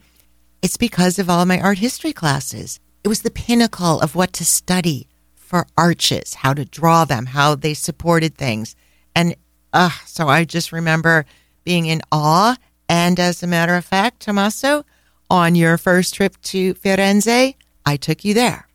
it's 0.62 0.78
because 0.78 1.18
of 1.18 1.28
all 1.28 1.44
my 1.44 1.60
art 1.60 1.78
history 1.78 2.14
classes. 2.14 2.80
It 3.04 3.08
was 3.08 3.20
the 3.20 3.30
pinnacle 3.30 4.00
of 4.00 4.14
what 4.14 4.32
to 4.34 4.44
study 4.44 5.06
for 5.34 5.66
arches, 5.76 6.34
how 6.34 6.54
to 6.54 6.64
draw 6.64 7.04
them, 7.04 7.26
how 7.26 7.54
they 7.54 7.74
supported 7.74 8.36
things. 8.36 8.74
And 9.14 9.36
uh, 9.74 9.90
so 10.06 10.28
I 10.28 10.44
just 10.44 10.72
remember 10.72 11.26
being 11.64 11.86
in 11.86 12.00
awe. 12.10 12.56
And 12.88 13.20
as 13.20 13.42
a 13.42 13.46
matter 13.46 13.74
of 13.74 13.84
fact, 13.84 14.20
Tommaso, 14.20 14.86
on 15.28 15.54
your 15.54 15.76
first 15.76 16.14
trip 16.14 16.40
to 16.42 16.74
Firenze, 16.74 17.54
I 17.84 17.96
took 17.96 18.24
you 18.24 18.32
there. 18.32 18.68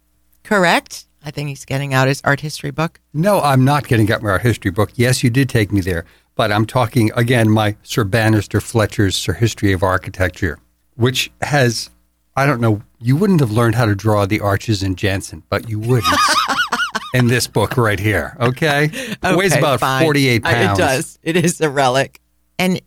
Correct? 0.43 1.04
I 1.25 1.31
think 1.31 1.49
he's 1.49 1.65
getting 1.65 1.93
out 1.93 2.07
his 2.07 2.21
art 2.23 2.39
history 2.41 2.71
book. 2.71 2.99
no, 3.13 3.41
I'm 3.41 3.65
not 3.65 3.87
getting 3.87 4.11
out 4.11 4.21
my 4.21 4.29
art 4.31 4.43
history 4.43 4.69
book. 4.71 4.91
Yes, 4.95 5.23
you 5.23 5.29
did 5.31 5.49
take 5.49 5.71
me 5.71 5.81
there, 5.81 6.05
but 6.35 6.51
I'm 6.51 6.65
talking 6.65 7.11
again 7.15 7.49
my 7.49 7.75
Sir 7.83 8.03
Bannister 8.03 8.61
Fletcher's 8.61 9.15
Sir 9.15 9.33
History 9.33 9.71
of 9.73 9.81
Architecture, 9.83 10.59
which 10.95 11.31
has 11.41 11.89
I 12.35 12.45
don't 12.45 12.61
know. 12.61 12.81
You 12.99 13.15
wouldn't 13.15 13.39
have 13.39 13.51
learned 13.51 13.75
how 13.75 13.85
to 13.85 13.95
draw 13.95 14.25
the 14.25 14.39
arches 14.39 14.83
in 14.83 14.95
Janson, 14.95 15.43
but 15.49 15.69
you 15.69 15.79
wouldn't. 15.79 16.05
in 17.13 17.27
this 17.27 17.47
book 17.47 17.77
right 17.77 17.99
here, 17.99 18.35
okay? 18.41 18.89
It 18.91 19.37
weighs 19.37 19.55
about 19.55 19.79
fine. 19.79 20.03
48 20.03 20.45
Uh, 20.45 20.49
pounds. 20.51 20.79
It 20.79 20.81
does. 20.81 21.19
It 21.23 21.37
is 21.37 21.61
a 21.61 21.69
relic. 21.69 22.19
And 22.59 22.81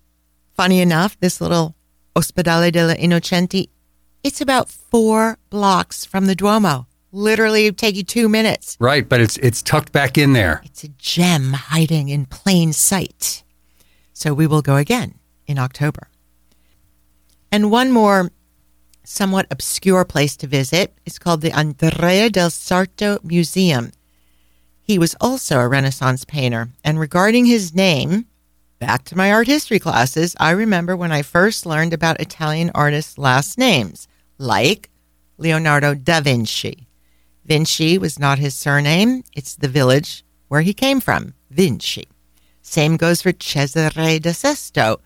funny 0.55 0.81
enough, 0.81 1.19
this 1.21 1.41
little 1.41 1.75
Ospedale 2.15 2.71
della 2.71 2.95
Innocenti, 2.97 3.71
it's 4.23 4.43
about 4.43 4.69
four 4.69 5.39
blocks 5.49 6.05
from 6.05 6.27
the 6.27 6.35
Duomo. 6.35 6.87
Literally, 7.11 7.73
take 7.73 7.97
you 7.97 8.03
two 8.03 8.29
minutes. 8.29 8.77
Right, 8.79 9.09
but 9.09 9.21
it's 9.21 9.37
it's 9.39 9.63
tucked 9.63 9.93
back 9.93 10.19
in 10.19 10.35
there. 10.35 10.61
It's 10.65 10.85
a 10.85 10.89
gem 10.89 11.53
hiding 11.55 12.11
in 12.11 12.27
plain 12.27 12.73
sight. 12.73 13.45
So 14.13 14.35
we 14.35 14.47
will 14.47 14.63
go 14.63 14.77
again 14.77 15.15
in 15.47 15.59
October. 15.59 16.09
And 17.51 17.71
one 17.71 17.93
more 17.93 18.31
somewhat 19.05 19.47
obscure 19.51 20.05
place 20.05 20.37
to 20.37 20.47
visit 20.47 20.93
is 21.07 21.19
called 21.19 21.41
the 21.41 21.53
Andrea 21.53 22.29
del 22.29 22.51
Sarto 22.51 23.19
Museum. 23.23 23.93
He 24.83 24.99
was 24.99 25.15
also 25.21 25.59
a 25.61 25.69
Renaissance 25.69 26.25
painter. 26.25 26.71
And 26.85 26.99
regarding 26.99 27.47
his 27.47 27.75
name, 27.75 28.27
back 28.79 29.05
to 29.05 29.17
my 29.17 29.33
art 29.33 29.47
history 29.47 29.79
classes, 29.79 30.37
I 30.41 30.51
remember 30.51 30.97
when 30.97 31.13
I 31.13 31.23
first 31.23 31.65
learned 31.65 31.95
about 31.95 32.21
Italian 32.21 32.71
artists' 32.75 33.19
last 33.19 33.57
names, 33.57 34.09
like 34.37 34.91
Leonardo 35.39 35.95
da 35.95 36.21
Vinci. 36.21 36.88
Vinci 37.49 37.97
was 37.97 38.19
not 38.19 38.39
his 38.39 38.55
surname, 38.55 39.25
it's 39.35 39.57
the 39.57 39.69
village 39.69 40.23
where 40.49 40.61
he 40.61 40.75
came 40.75 41.01
from, 41.01 41.33
Vinci. 41.49 42.07
Same 42.61 42.99
goes 42.99 43.23
for 43.23 43.33
Cesare 43.33 44.21
da 44.21 44.33
Sesto, 44.33 45.01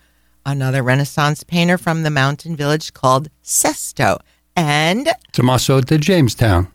another 0.45 0.83
Renaissance 0.83 1.45
painter 1.45 1.79
from 1.79 2.03
the 2.03 2.11
mountain 2.11 2.57
village 2.57 2.93
called 2.93 3.31
Sesto. 3.45 4.19
And 4.57 5.09
Tommaso 5.31 5.81
de 5.83 5.99
Jamestown. 5.99 6.67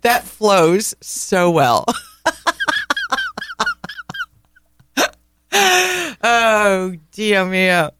that 0.00 0.22
flows 0.24 0.94
so 1.02 1.50
well. 1.50 1.84
oh, 6.22 6.96
Dio 7.12 7.44
mio. 7.44 7.90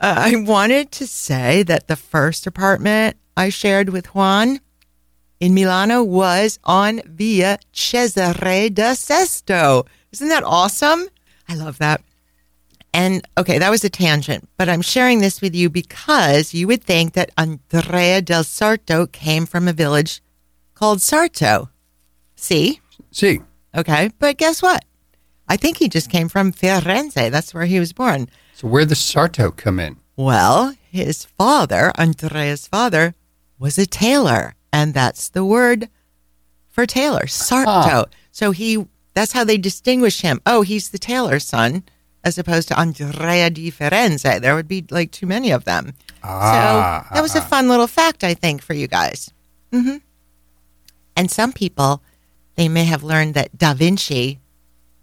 Uh, 0.00 0.14
I 0.16 0.36
wanted 0.36 0.90
to 0.92 1.06
say 1.06 1.62
that 1.64 1.88
the 1.88 1.96
first 1.96 2.46
apartment 2.46 3.16
I 3.36 3.50
shared 3.50 3.90
with 3.90 4.14
Juan 4.14 4.60
in 5.40 5.52
Milano 5.54 6.02
was 6.02 6.58
on 6.64 7.02
Via 7.04 7.58
Cesare 7.72 8.70
da 8.70 8.94
Sesto. 8.94 9.86
Isn't 10.12 10.28
that 10.28 10.44
awesome? 10.44 11.08
I 11.48 11.54
love 11.54 11.78
that. 11.78 12.02
And 12.92 13.26
okay, 13.38 13.58
that 13.58 13.70
was 13.70 13.84
a 13.84 13.90
tangent, 13.90 14.48
but 14.56 14.68
I'm 14.68 14.82
sharing 14.82 15.20
this 15.20 15.40
with 15.40 15.54
you 15.54 15.70
because 15.70 16.54
you 16.54 16.66
would 16.66 16.82
think 16.82 17.12
that 17.12 17.30
Andrea 17.36 18.20
del 18.20 18.42
Sarto 18.42 19.06
came 19.06 19.46
from 19.46 19.68
a 19.68 19.72
village 19.72 20.22
called 20.74 21.00
Sarto. 21.00 21.68
See? 22.34 22.80
See, 23.12 23.40
Okay, 23.76 24.10
but 24.18 24.36
guess 24.36 24.62
what? 24.62 24.84
I 25.48 25.56
think 25.56 25.76
he 25.76 25.88
just 25.88 26.10
came 26.10 26.28
from 26.28 26.52
Firenze. 26.52 27.30
That's 27.30 27.54
where 27.54 27.66
he 27.66 27.78
was 27.78 27.92
born. 27.92 28.28
So 28.60 28.68
where 28.68 28.84
the 28.84 28.94
Sarto 28.94 29.50
come 29.50 29.80
in? 29.80 29.96
Well, 30.16 30.74
his 30.90 31.24
father, 31.24 31.92
Andrea's 31.96 32.66
father, 32.66 33.14
was 33.58 33.78
a 33.78 33.86
tailor, 33.86 34.54
and 34.72 34.92
that's 34.92 35.30
the 35.30 35.44
word 35.44 35.88
for 36.68 36.84
tailor, 36.84 37.26
Sarto. 37.26 37.70
Ah. 37.70 38.04
So 38.32 38.50
he 38.50 38.86
that's 39.14 39.32
how 39.32 39.44
they 39.44 39.56
distinguish 39.58 40.20
him. 40.20 40.40
Oh, 40.44 40.60
he's 40.62 40.90
the 40.90 40.98
tailor's 40.98 41.46
son, 41.46 41.84
as 42.22 42.36
opposed 42.38 42.68
to 42.68 42.78
Andrea 42.78 43.48
di 43.50 43.70
Firenze. 43.70 44.40
There 44.40 44.54
would 44.54 44.68
be 44.68 44.84
like 44.90 45.10
too 45.10 45.26
many 45.26 45.50
of 45.50 45.64
them. 45.64 45.94
Ah, 46.22 47.06
so 47.08 47.14
that 47.14 47.22
was 47.22 47.34
a 47.34 47.40
fun 47.40 47.68
little 47.68 47.86
fact, 47.86 48.22
I 48.22 48.34
think, 48.34 48.60
for 48.62 48.74
you 48.74 48.86
guys. 48.86 49.32
hmm 49.72 49.96
And 51.16 51.30
some 51.30 51.52
people, 51.52 52.02
they 52.56 52.68
may 52.68 52.84
have 52.84 53.02
learned 53.02 53.32
that 53.34 53.56
Da 53.56 53.72
Vinci 53.74 54.38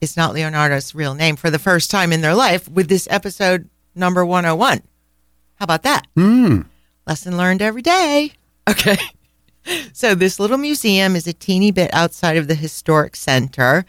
is 0.02 0.18
not 0.18 0.34
Leonardo's 0.34 0.96
real 0.96 1.14
name 1.14 1.36
for 1.36 1.50
the 1.50 1.60
first 1.60 1.90
time 1.92 2.12
in 2.12 2.22
their 2.22 2.36
life 2.36 2.70
with 2.70 2.88
this 2.88 3.08
episode 3.10 3.70
number 3.96 4.26
101. 4.26 4.82
How 5.56 5.64
about 5.64 5.84
that? 5.84 6.08
Hmm. 6.16 6.62
Lesson 7.06 7.38
learned 7.38 7.62
every 7.62 7.82
day. 7.82 8.34
Okay. 8.70 8.98
So, 9.94 10.14
this 10.14 10.42
little 10.42 10.58
museum 10.58 11.16
is 11.16 11.26
a 11.26 11.32
teeny 11.32 11.72
bit 11.72 11.90
outside 11.94 12.36
of 12.36 12.50
the 12.50 12.54
historic 12.56 13.16
center, 13.16 13.86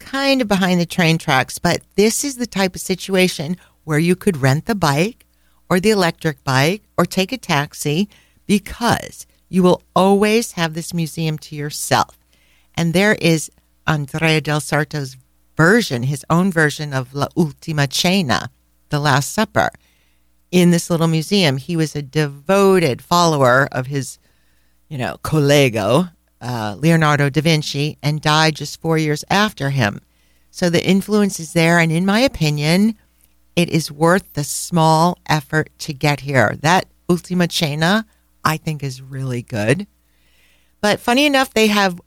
kind 0.00 0.42
of 0.42 0.48
behind 0.48 0.80
the 0.80 0.86
train 0.86 1.16
tracks, 1.16 1.60
but 1.60 1.80
this 1.94 2.24
is 2.24 2.36
the 2.36 2.46
type 2.46 2.74
of 2.74 2.80
situation 2.80 3.56
where 3.84 4.00
you 4.00 4.16
could 4.16 4.36
rent 4.36 4.66
the 4.66 4.74
bike 4.74 5.24
or 5.70 5.78
the 5.78 5.90
electric 5.90 6.42
bike 6.42 6.82
or 6.98 7.06
take 7.06 7.30
a 7.30 7.38
taxi 7.38 8.08
because 8.46 9.26
you 9.48 9.62
will 9.62 9.82
always 9.94 10.52
have 10.52 10.74
this 10.74 10.92
museum 10.92 11.38
to 11.38 11.54
yourself. 11.54 12.18
And 12.74 12.92
there 12.92 13.14
is 13.20 13.50
Andrea 13.86 14.40
del 14.40 14.60
Sarto's 14.60 15.16
version, 15.56 16.04
his 16.04 16.24
own 16.28 16.52
version 16.52 16.92
of 16.92 17.14
La 17.14 17.28
Ultima 17.36 17.88
Cena, 17.90 18.50
the 18.90 19.00
Last 19.00 19.32
Supper, 19.32 19.70
in 20.50 20.70
this 20.70 20.90
little 20.90 21.08
museum. 21.08 21.56
He 21.56 21.76
was 21.76 21.96
a 21.96 22.02
devoted 22.02 23.02
follower 23.02 23.68
of 23.72 23.86
his, 23.86 24.18
you 24.88 24.98
know, 24.98 25.16
collego, 25.22 26.12
uh, 26.40 26.76
Leonardo 26.78 27.30
da 27.30 27.40
Vinci, 27.40 27.98
and 28.02 28.20
died 28.20 28.56
just 28.56 28.80
four 28.80 28.98
years 28.98 29.24
after 29.30 29.70
him. 29.70 30.00
So 30.50 30.70
the 30.70 30.86
influence 30.86 31.40
is 31.40 31.52
there. 31.52 31.78
And 31.78 31.92
in 31.92 32.06
my 32.06 32.20
opinion, 32.20 32.96
it 33.56 33.68
is 33.70 33.90
worth 33.90 34.32
the 34.34 34.44
small 34.44 35.18
effort 35.28 35.70
to 35.80 35.92
get 35.92 36.20
here. 36.20 36.56
That 36.60 36.86
Ultima 37.08 37.48
Cena, 37.50 38.06
I 38.44 38.56
think, 38.56 38.82
is 38.82 39.02
really 39.02 39.42
good. 39.42 39.86
But 40.80 41.00
funny 41.00 41.26
enough, 41.26 41.52
they 41.52 41.66
have 41.68 42.00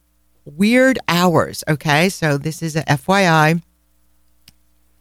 weird 0.50 1.00
hours. 1.08 1.64
Okay, 1.68 2.10
so 2.10 2.38
this 2.38 2.62
is 2.62 2.76
a 2.76 2.84
FYI. 2.84 3.62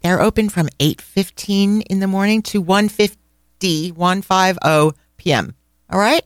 They're 0.02 0.20
open 0.20 0.48
from 0.48 0.68
8.15 0.78 1.82
in 1.90 2.00
the 2.00 2.06
morning 2.06 2.42
to 2.42 2.62
1.50, 2.62 3.92
1.50 3.92 4.94
p.m. 5.16 5.54
All 5.90 5.98
right? 5.98 6.22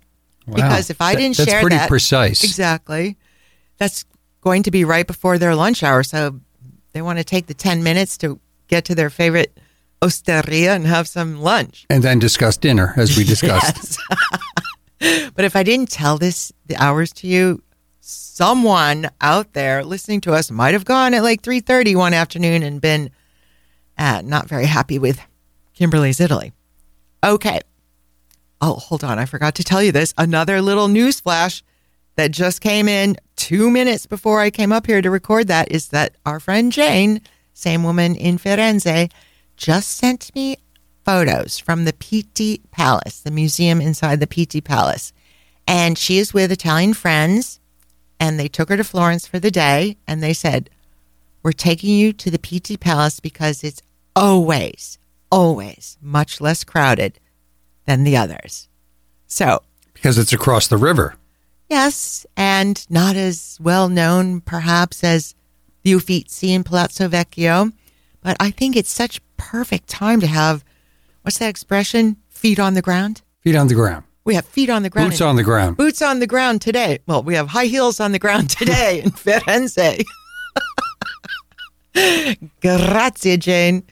Wow. 0.47 0.57
Because 0.57 0.91
if 0.91 1.01
I 1.01 1.15
didn't 1.15 1.37
share, 1.37 1.45
that's 1.47 1.53
share 1.53 1.61
pretty 1.63 1.77
that- 1.77 1.89
precise. 1.89 2.45
Exactly. 2.45 3.17
That's 3.79 4.05
going 4.43 4.65
to 4.65 4.71
be 4.71 4.85
right 4.85 5.07
before 5.07 5.39
their 5.39 5.55
lunch 5.55 5.83
hour. 5.83 6.03
So 6.03 6.41
they 6.93 7.01
want 7.03 7.19
to 7.19 7.25
take 7.25 7.47
the 7.47 7.55
10 7.55 7.83
minutes 7.83 8.19
to 8.19 8.39
get 8.69 8.85
to 8.87 8.95
their 8.95 9.11
favorite 9.11 9.59
osteria 10.03 10.75
and 10.75 10.87
have 10.87 11.09
some 11.09 11.41
lunch. 11.41 11.87
And 11.89 12.03
then 12.03 12.19
discuss 12.19 12.57
dinner, 12.57 12.93
as 12.97 13.17
we 13.17 13.25
discussed. 13.25 13.99
But 15.35 15.45
if 15.45 15.57
I 15.57 15.65
didn't 15.65 15.91
tell 15.91 16.17
this 16.17 16.53
the 16.67 16.77
hours 16.77 17.13
to 17.15 17.27
you, 17.27 17.61
someone 18.05 19.09
out 19.21 19.53
there 19.53 19.85
listening 19.85 20.21
to 20.21 20.33
us 20.33 20.51
might 20.51 20.75
have 20.75 20.85
gone 20.85 21.15
at 21.15 21.23
like 21.23 21.41
3:30 21.41 21.95
one 21.97 22.13
afternoon 22.13 22.63
and 22.63 22.81
been 22.81 23.11
uh, 23.97 24.21
not 24.25 24.49
very 24.49 24.67
happy 24.67 24.99
with 24.99 25.21
Kimberly's 25.75 26.21
Italy. 26.21 26.53
Okay. 27.25 27.61
Oh, 28.61 28.75
hold 28.75 29.05
on. 29.05 29.19
I 29.19 29.25
forgot 29.25 29.55
to 29.57 29.65
tell 29.65 29.83
you 29.83 29.93
this. 29.93 30.13
Another 30.19 30.61
little 30.61 30.89
news 30.89 31.21
flash 31.21 31.63
that 32.17 32.33
just 32.33 32.61
came 32.61 32.89
in 32.89 33.17
two 33.37 33.71
minutes 33.71 34.07
before 34.07 34.41
I 34.41 34.51
came 34.51 34.73
up 34.73 34.87
here 34.87 35.01
to 35.01 35.11
record 35.11 35.49
that 35.49 35.71
is 35.71 35.89
that 35.89 36.17
our 36.27 36.41
friend 36.41 36.73
Jane, 36.73 37.21
same 37.55 37.85
woman 37.85 38.15
in 38.17 38.39
Firenze, 38.39 39.11
just 39.57 39.91
sent 39.93 40.35
me 40.35 40.57
photos 41.05 41.59
from 41.59 41.85
the 41.85 41.93
Pitti 41.93 42.61
Palace, 42.71 43.21
the 43.21 43.31
museum 43.31 43.81
inside 43.81 44.21
the 44.21 44.27
Pitti 44.27 44.61
Palace. 44.61 45.13
And 45.67 45.97
she 45.97 46.19
is 46.19 46.35
with 46.35 46.51
Italian 46.51 46.95
friends, 46.95 47.61
and 48.23 48.39
they 48.39 48.47
took 48.47 48.69
her 48.69 48.77
to 48.77 48.85
Florence 48.85 49.27
for 49.27 49.41
the 49.41 49.51
day, 49.51 49.97
and 50.07 50.23
they 50.23 50.33
said, 50.33 50.71
We're 51.43 51.51
taking 51.51 51.91
you 51.91 52.13
to 52.13 52.31
the 52.31 52.39
Pitti 52.39 52.79
Palace 52.79 53.19
because 53.19 53.65
it's 53.65 53.83
always, 54.15 54.97
always 55.33 55.99
much 56.01 56.41
less 56.41 56.63
crowded 56.63 57.19
than 57.85 58.05
the 58.05 58.17
others. 58.17 58.69
So, 59.27 59.63
because 59.93 60.19
it's 60.19 60.33
across 60.33 60.69
the 60.69 60.77
river. 60.77 61.17
Yes, 61.69 62.25
and 62.37 62.87
not 62.89 63.17
as 63.17 63.59
well 63.61 63.89
known 63.89 64.41
perhaps 64.41 65.03
as 65.03 65.35
the 65.83 65.91
Uffizi 65.91 66.53
in 66.53 66.63
Palazzo 66.63 67.09
Vecchio, 67.09 67.73
but 68.21 68.37
I 68.39 68.53
think 68.53 68.77
it's 68.77 68.93
such 68.93 69.21
perfect 69.37 69.89
time 69.89 70.21
to 70.21 70.29
have 70.29 70.65
what's 71.23 71.39
that 71.39 71.49
expression? 71.49 72.19
Feet 72.29 72.61
on 72.61 72.75
the 72.75 72.83
ground. 72.83 73.23
Feet 73.41 73.57
on 73.57 73.67
the 73.67 73.75
ground. 73.75 74.05
We 74.25 74.35
have 74.35 74.45
feet 74.47 74.71
on 74.71 74.83
the 74.83 74.91
ground. 74.91 75.11
Boots 75.11 75.21
on 75.21 75.37
the 75.37 75.43
ground. 75.43 75.77
Boots 75.77 76.01
on 76.01 76.21
the 76.21 76.27
ground 76.27 76.63
today. 76.63 77.01
Well, 77.07 77.23
we 77.23 77.35
have 77.35 77.49
high 77.49 77.67
heels 77.67 77.99
on 77.99 78.13
the 78.13 78.19
ground 78.19 78.51
today 78.51 79.03
in 79.03 79.11
Firenze. 79.11 80.05
Grazie, 82.61 83.37
Jane. 83.37 83.83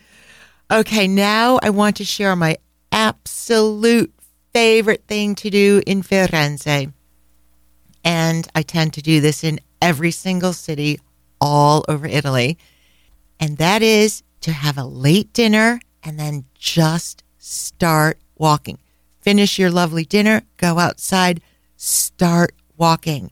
Okay, 0.70 1.08
now 1.08 1.58
I 1.62 1.70
want 1.70 1.96
to 1.96 2.04
share 2.04 2.36
my 2.36 2.58
absolute 2.92 4.12
favorite 4.52 5.04
thing 5.08 5.34
to 5.36 5.50
do 5.50 5.82
in 5.86 6.02
Firenze. 6.02 6.92
And 8.04 8.48
I 8.54 8.62
tend 8.62 8.94
to 8.94 9.02
do 9.02 9.20
this 9.20 9.42
in 9.42 9.60
every 9.82 10.12
single 10.12 10.52
city 10.52 11.00
all 11.40 11.84
over 11.88 12.06
Italy. 12.06 12.56
And 13.40 13.56
that 13.56 13.82
is 13.82 14.22
to 14.42 14.52
have 14.52 14.78
a 14.78 14.84
late 14.84 15.32
dinner 15.32 15.80
and 16.02 16.18
then 16.18 16.44
just 16.54 17.24
start 17.38 18.18
walking. 18.36 18.78
Finish 19.20 19.58
your 19.58 19.70
lovely 19.70 20.04
dinner, 20.04 20.42
go 20.56 20.78
outside, 20.78 21.40
start 21.76 22.54
walking. 22.76 23.30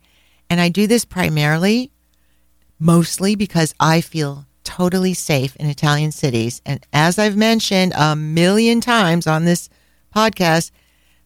And 0.50 0.60
I 0.60 0.68
do 0.68 0.86
this 0.86 1.04
primarily, 1.04 1.90
mostly 2.78 3.34
because 3.34 3.74
I 3.80 4.00
feel 4.00 4.46
totally 4.64 5.14
safe 5.14 5.56
in 5.56 5.66
Italian 5.66 6.12
cities. 6.12 6.60
And 6.66 6.86
as 6.92 7.18
I've 7.18 7.36
mentioned 7.36 7.94
a 7.96 8.14
million 8.14 8.80
times 8.80 9.26
on 9.26 9.44
this 9.44 9.68
podcast, 10.14 10.70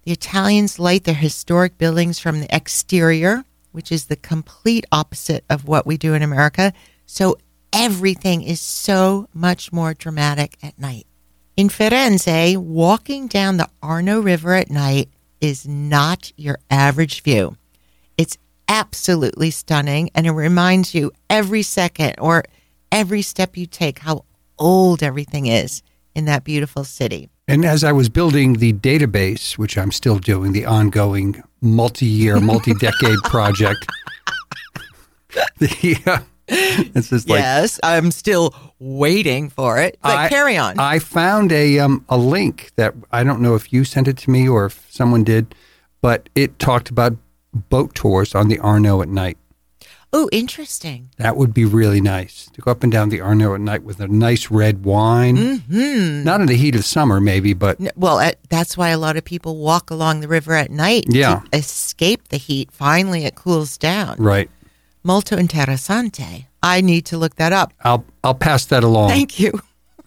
the 0.05 0.13
Italians 0.13 0.79
light 0.79 1.05
their 1.05 1.15
historic 1.15 1.79
buildings 1.79 2.19
from 2.19 2.41
the 2.41 2.55
exterior, 2.55 3.45
which 3.73 3.91
is 3.91 4.07
the 4.07 4.17
complete 4.17 4.85
opposite 4.93 5.45
of 5.51 5.67
what 5.67 5.87
we 5.87 5.97
do 5.97 6.15
in 6.15 6.23
America. 6.23 6.73
So 7.07 7.37
everything 7.73 8.43
is 8.43 8.61
so 8.61 9.29
much 9.33 9.73
more 9.73 9.95
dramatic 9.95 10.57
at 10.63 10.79
night. 10.79 11.07
In 11.55 11.69
Firenze, 11.69 12.57
walking 12.57 13.27
down 13.27 13.59
the 13.59 13.69
Arno 13.83 14.21
River 14.21 14.55
at 14.55 14.71
night 14.71 15.11
is 15.39 15.69
not 15.69 16.33
your 16.37 16.59
average 16.71 17.23
view. 17.23 17.59
It's 18.17 18.39
absolutely 18.69 19.51
stunning, 19.51 20.09
and 20.15 20.27
it 20.27 20.31
reminds 20.31 20.95
you 20.95 21.13
every 21.29 21.63
second 21.63 22.15
or 22.19 22.45
every 22.91 23.21
step 23.21 23.55
you 23.59 23.67
take 23.67 23.99
how 23.99 24.25
old 24.59 25.03
everything 25.03 25.45
is 25.45 25.83
in 26.15 26.25
that 26.25 26.43
beautiful 26.43 26.85
city. 26.85 27.29
And 27.47 27.67
as 27.67 27.85
I 27.85 27.93
was 27.93 28.09
building 28.09 28.55
the 28.55 28.73
database, 28.73 29.59
which 29.59 29.77
I'm 29.77 29.93
still 29.93 30.19
doing, 30.19 30.53
the 30.53 30.65
ongoing 30.65 31.43
multi-year, 31.61 32.41
multi-decade 32.41 33.19
project, 33.25 33.87
the, 35.59 35.99
uh, 36.07 36.21
it's 36.95 37.09
just 37.11 37.29
like 37.29 37.41
yes, 37.41 37.81
I'm 37.83 38.11
still 38.11 38.55
waiting 38.79 39.49
for 39.51 39.79
it. 39.79 39.99
But 40.03 40.17
I- 40.17 40.29
carry 40.29 40.57
on. 40.57 40.79
I 40.79 40.99
found 40.99 41.51
a 41.53 41.79
um, 41.79 42.05
a 42.09 42.17
link 42.19 42.71
that 42.77 42.95
I 43.11 43.25
don't 43.25 43.41
know 43.41 43.55
if 43.55 43.73
you 43.73 43.85
sent 43.85 44.09
it 44.09 44.17
to 44.19 44.31
me 44.31 44.49
or 44.49 44.67
if 44.67 44.87
someone 44.91 45.25
did, 45.25 45.55
but 46.01 46.29
it 46.35 46.59
talked 46.59 46.91
about 46.91 47.17
boat 47.71 47.95
tours 47.95 48.35
on 48.35 48.49
the 48.49 48.59
Arno 48.59 49.03
at 49.03 49.09
night. 49.09 49.39
oh, 50.15 50.29
interesting. 50.31 51.09
That 51.17 51.37
would 51.39 51.55
be 51.55 51.65
really 51.65 52.01
nice 52.01 52.51
to 52.53 52.61
go 52.61 52.71
up 52.71 52.83
and 52.83 52.93
down 52.93 53.09
the 53.09 53.21
Arno 53.23 53.55
at 53.55 53.61
night 53.63 53.83
with 53.83 53.99
a 54.01 54.09
nice 54.09 54.51
red 54.51 54.85
wine. 54.85 55.37
Mm-hmm. 55.39 56.23
Not 56.25 56.41
in 56.43 56.47
the 56.49 56.55
heat 56.57 56.75
of 56.77 56.85
summer, 56.85 57.19
maybe, 57.19 57.55
but 57.55 57.79
Well, 57.97 58.19
uh, 58.19 58.33
that's 58.51 58.77
why 58.77 58.91
a 58.91 58.99
lot 58.99 59.17
of 59.17 59.25
people 59.25 59.57
walk 59.57 59.91
along 59.91 60.21
the 60.21 60.29
river 60.29 60.53
at 60.55 60.71
night 60.71 61.05
Yeah. 61.09 61.41
to 61.53 61.59
escape 61.59 62.29
the 62.29 62.37
heat. 62.37 62.71
Finally, 62.71 63.25
it 63.25 63.37
cools 63.37 63.79
down. 63.79 64.17
right. 64.19 64.51
Molto 65.05 65.37
interessante. 65.37 66.47
I 66.63 66.81
need 66.81 67.07
to 67.07 67.19
look 67.19 67.37
that 67.37 67.53
up. 67.53 67.73
I'll 67.83 68.05
I'll 68.23 68.35
pass 68.35 68.67
that 68.67 68.85
along. 68.85 69.09
Thank 69.09 69.41
you. 69.41 69.61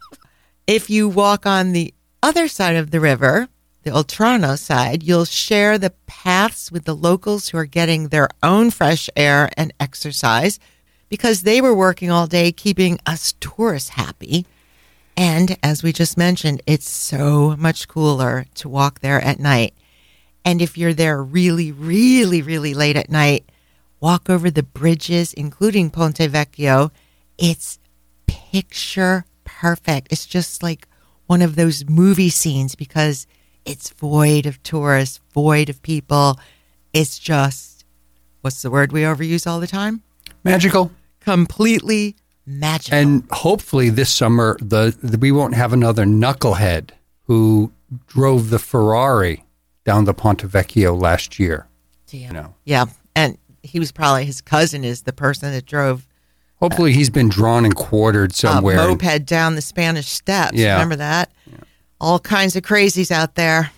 if 0.67 0.89
you 0.89 1.09
walk 1.09 1.45
on 1.45 1.73
the 1.73 1.93
other 2.23 2.47
side 2.47 2.75
of 2.75 2.91
the 2.91 2.99
river, 2.99 3.49
the 3.83 3.91
Oltrarno 3.91 4.57
side, 4.57 5.03
you'll 5.03 5.25
share 5.25 5.77
the 5.77 5.93
paths 6.07 6.71
with 6.71 6.85
the 6.85 6.95
locals 6.95 7.49
who 7.49 7.57
are 7.57 7.65
getting 7.65 8.07
their 8.07 8.29
own 8.41 8.71
fresh 8.71 9.09
air 9.15 9.49
and 9.57 9.73
exercise 9.79 10.59
because 11.09 11.43
they 11.43 11.61
were 11.61 11.75
working 11.75 12.09
all 12.09 12.25
day 12.25 12.51
keeping 12.51 12.97
us 13.05 13.33
tourists 13.39 13.89
happy. 13.89 14.45
And 15.15 15.57
as 15.61 15.83
we 15.83 15.93
just 15.93 16.17
mentioned, 16.17 16.61
it's 16.65 16.89
so 16.89 17.55
much 17.57 17.87
cooler 17.87 18.45
to 18.55 18.67
walk 18.69 19.01
there 19.01 19.21
at 19.21 19.39
night. 19.39 19.73
And 20.43 20.61
if 20.61 20.77
you're 20.77 20.93
there 20.93 21.21
really, 21.21 21.71
really, 21.71 22.41
really 22.41 22.73
late 22.73 22.97
at 22.97 23.09
night, 23.09 23.49
walk 24.05 24.29
over 24.29 24.51
the 24.51 24.61
bridges, 24.61 25.33
including 25.33 25.89
Ponte 25.89 26.29
Vecchio. 26.29 26.91
It's 27.39 27.79
picture 28.27 29.25
perfect. 29.45 30.11
It's 30.11 30.27
just 30.27 30.61
like 30.61 30.87
one 31.25 31.41
of 31.41 31.55
those 31.55 31.89
movie 31.89 32.29
scenes 32.29 32.75
because 32.75 33.25
it's 33.65 33.89
void 33.89 34.45
of 34.45 34.61
tourists, 34.61 35.19
void 35.33 35.69
of 35.71 35.81
people. 35.81 36.39
It's 36.93 37.17
just 37.17 37.83
what's 38.41 38.61
the 38.61 38.69
word 38.69 38.91
we 38.91 39.01
overuse 39.01 39.47
all 39.47 39.59
the 39.59 39.65
time? 39.65 40.03
Magical. 40.43 40.91
Completely 41.19 42.15
magical. 42.45 42.99
And 42.99 43.27
hopefully 43.31 43.89
this 43.89 44.13
summer, 44.13 44.55
the, 44.61 44.95
the 45.01 45.17
we 45.17 45.31
won't 45.31 45.55
have 45.55 45.73
another 45.73 46.05
knucklehead 46.05 46.91
who 47.23 47.71
drove 48.05 48.51
the 48.51 48.59
Ferrari 48.59 49.45
down 49.83 50.05
the 50.05 50.13
Ponte 50.13 50.47
Vecchio 50.47 50.95
last 50.95 51.39
year. 51.39 51.67
yeah. 52.11 52.27
You 52.27 52.33
know, 52.33 52.53
yeah. 52.65 52.85
And 53.15 53.39
he 53.65 53.79
was 53.79 53.91
probably 53.91 54.25
his 54.25 54.41
cousin 54.41 54.83
is 54.83 55.01
the 55.03 55.13
person 55.13 55.51
that 55.51 55.65
drove 55.65 56.07
hopefully 56.59 56.93
he's 56.93 57.09
been 57.09 57.29
drawn 57.29 57.65
and 57.65 57.75
quartered 57.75 58.33
somewhere. 58.33 58.79
a 58.79 58.87
moped 58.87 59.25
down 59.25 59.55
the 59.55 59.61
Spanish 59.61 60.07
steps. 60.07 60.57
Yeah. 60.57 60.73
Remember 60.73 60.95
that? 60.97 61.31
All 61.99 62.19
kinds 62.19 62.55
of 62.55 62.63
crazies 62.63 63.11
out 63.11 63.35
there. 63.35 63.71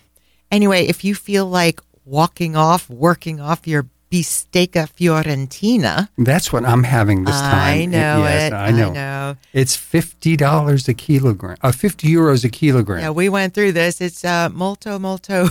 Anyway, 0.51 0.85
if 0.87 1.03
you 1.03 1.13
feel 1.15 1.45
like 1.45 1.79
walking 2.05 2.55
off, 2.55 2.89
working 2.89 3.39
off 3.41 3.67
your 3.67 3.87
bistecca 4.11 4.87
fiorentina, 4.97 6.09
That's 6.17 6.53
what 6.53 6.65
I'm 6.65 6.83
having 6.83 7.25
this 7.25 7.35
time. 7.35 7.79
I 7.81 7.85
know 7.85 8.19
Yes, 8.23 8.51
it. 8.51 8.55
I 8.55 8.71
know. 8.71 8.91
know. 8.93 9.35
It's 9.53 9.75
fifty 9.75 10.37
dollars 10.37 10.87
a 10.87 10.93
kilogram. 10.93 11.57
Uh, 11.61 11.71
fifty 11.71 12.07
euros 12.09 12.43
a 12.45 12.49
kilogram. 12.49 12.99
Yeah, 13.01 13.09
we 13.11 13.29
went 13.29 13.53
through 13.53 13.73
this. 13.73 13.99
It's 14.01 14.23
uh, 14.23 14.49
molto, 14.53 14.97
molto. 14.99 15.47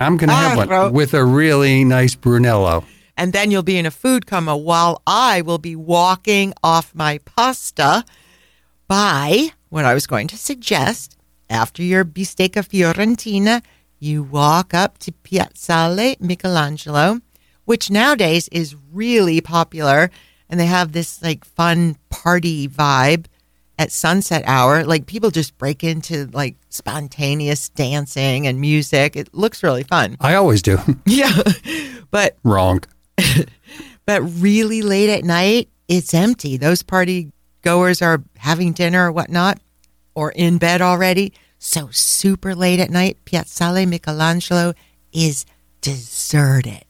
I'm 0.00 0.16
going 0.16 0.28
to 0.30 0.34
have 0.34 0.68
one 0.68 0.92
with 0.92 1.14
a 1.14 1.24
really 1.24 1.84
nice 1.84 2.14
Brunello. 2.14 2.84
And 3.16 3.32
then 3.32 3.50
you'll 3.50 3.62
be 3.62 3.78
in 3.78 3.86
a 3.86 3.90
food 3.90 4.26
coma 4.26 4.56
while 4.56 5.02
I 5.06 5.42
will 5.42 5.58
be 5.58 5.76
walking 5.76 6.52
off 6.62 6.94
my 6.94 7.18
pasta 7.24 8.04
by 8.88 9.50
what 9.68 9.84
I 9.84 9.94
was 9.94 10.06
going 10.06 10.28
to 10.28 10.36
suggest. 10.36 11.16
After 11.48 11.82
your 11.82 12.04
bistecca 12.04 12.66
fiorentina, 12.66 13.62
you 13.98 14.22
walk 14.22 14.74
up 14.74 14.98
to 14.98 15.12
Piazzale 15.12 16.20
Michelangelo, 16.20 17.20
which 17.64 17.90
nowadays 17.90 18.48
is 18.48 18.76
really 18.92 19.40
popular, 19.40 20.10
and 20.48 20.60
they 20.60 20.66
have 20.66 20.92
this 20.92 21.22
like 21.22 21.44
fun 21.44 21.96
party 22.10 22.68
vibe 22.68 23.26
at 23.78 23.92
sunset 23.92 24.42
hour. 24.46 24.84
Like 24.84 25.06
people 25.06 25.30
just 25.30 25.56
break 25.58 25.84
into 25.84 26.26
like 26.32 26.56
spontaneous 26.68 27.68
dancing 27.70 28.46
and 28.46 28.60
music. 28.60 29.16
It 29.16 29.32
looks 29.34 29.62
really 29.62 29.84
fun. 29.84 30.16
I 30.20 30.34
always 30.34 30.62
do. 30.62 30.78
Yeah. 31.06 31.32
But 32.12 32.36
Wrong. 32.44 32.82
but 34.06 34.22
really 34.22 34.82
late 34.82 35.10
at 35.10 35.24
night, 35.24 35.68
it's 35.88 36.14
empty. 36.14 36.56
Those 36.56 36.82
party 36.82 37.32
goers 37.62 38.02
are 38.02 38.22
having 38.36 38.72
dinner 38.72 39.08
or 39.08 39.12
whatnot, 39.12 39.58
or 40.14 40.32
in 40.32 40.58
bed 40.58 40.80
already. 40.80 41.32
So 41.58 41.88
super 41.90 42.54
late 42.54 42.80
at 42.80 42.90
night, 42.90 43.18
Piazzale 43.24 43.88
Michelangelo 43.88 44.74
is 45.12 45.44
deserted. 45.80 46.84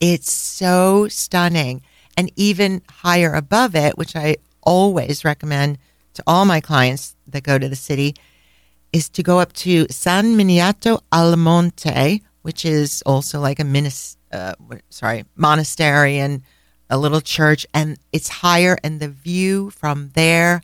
It's 0.00 0.32
so 0.32 1.08
stunning. 1.08 1.82
And 2.16 2.30
even 2.36 2.82
higher 2.90 3.34
above 3.34 3.74
it, 3.74 3.96
which 3.96 4.14
I 4.14 4.36
always 4.62 5.24
recommend 5.24 5.78
to 6.14 6.22
all 6.26 6.44
my 6.44 6.60
clients 6.60 7.16
that 7.26 7.42
go 7.42 7.58
to 7.58 7.68
the 7.68 7.76
city, 7.76 8.14
is 8.92 9.08
to 9.10 9.22
go 9.22 9.38
up 9.38 9.52
to 9.54 9.86
San 9.90 10.36
Miniato 10.36 11.00
al 11.10 11.36
Monte, 11.36 12.22
which 12.42 12.64
is 12.64 13.02
also 13.06 13.40
like 13.40 13.58
a 13.58 13.64
minis, 13.64 14.16
uh, 14.32 14.54
sorry 14.90 15.24
monastery 15.36 16.18
and 16.18 16.42
a 16.90 16.98
little 16.98 17.20
church, 17.20 17.66
and 17.72 17.98
it's 18.12 18.28
higher, 18.28 18.76
and 18.84 19.00
the 19.00 19.08
view 19.08 19.70
from 19.70 20.10
there 20.14 20.62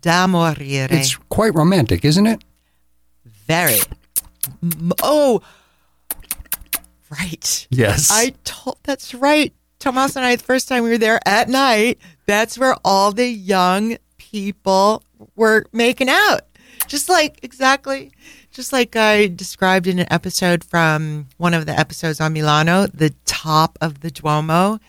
da 0.00 0.26
morire. 0.26 0.88
It's 0.90 1.16
quite 1.28 1.54
romantic, 1.54 2.04
isn't 2.04 2.26
it? 2.26 2.42
very. 3.46 3.78
Oh, 5.02 5.40
right. 7.10 7.66
Yes. 7.70 8.10
I 8.12 8.34
told 8.44 8.78
that's 8.82 9.14
right. 9.14 9.52
Tomas 9.78 10.16
and 10.16 10.24
I, 10.24 10.36
the 10.36 10.42
first 10.42 10.68
time 10.68 10.82
we 10.84 10.90
were 10.90 10.98
there 10.98 11.20
at 11.26 11.48
night, 11.48 11.98
that's 12.26 12.58
where 12.58 12.76
all 12.84 13.12
the 13.12 13.28
young 13.28 13.98
people 14.16 15.02
were 15.36 15.66
making 15.72 16.08
out. 16.08 16.40
Just 16.86 17.08
like 17.08 17.38
exactly, 17.42 18.12
just 18.56 18.72
like 18.72 18.96
I 18.96 19.26
described 19.26 19.86
in 19.86 19.98
an 19.98 20.10
episode 20.10 20.64
from 20.64 21.26
one 21.36 21.52
of 21.52 21.66
the 21.66 21.78
episodes 21.78 22.22
on 22.22 22.32
Milano, 22.32 22.86
the 22.86 23.14
top 23.26 23.76
of 23.82 24.00
the 24.00 24.10
Duomo 24.10 24.80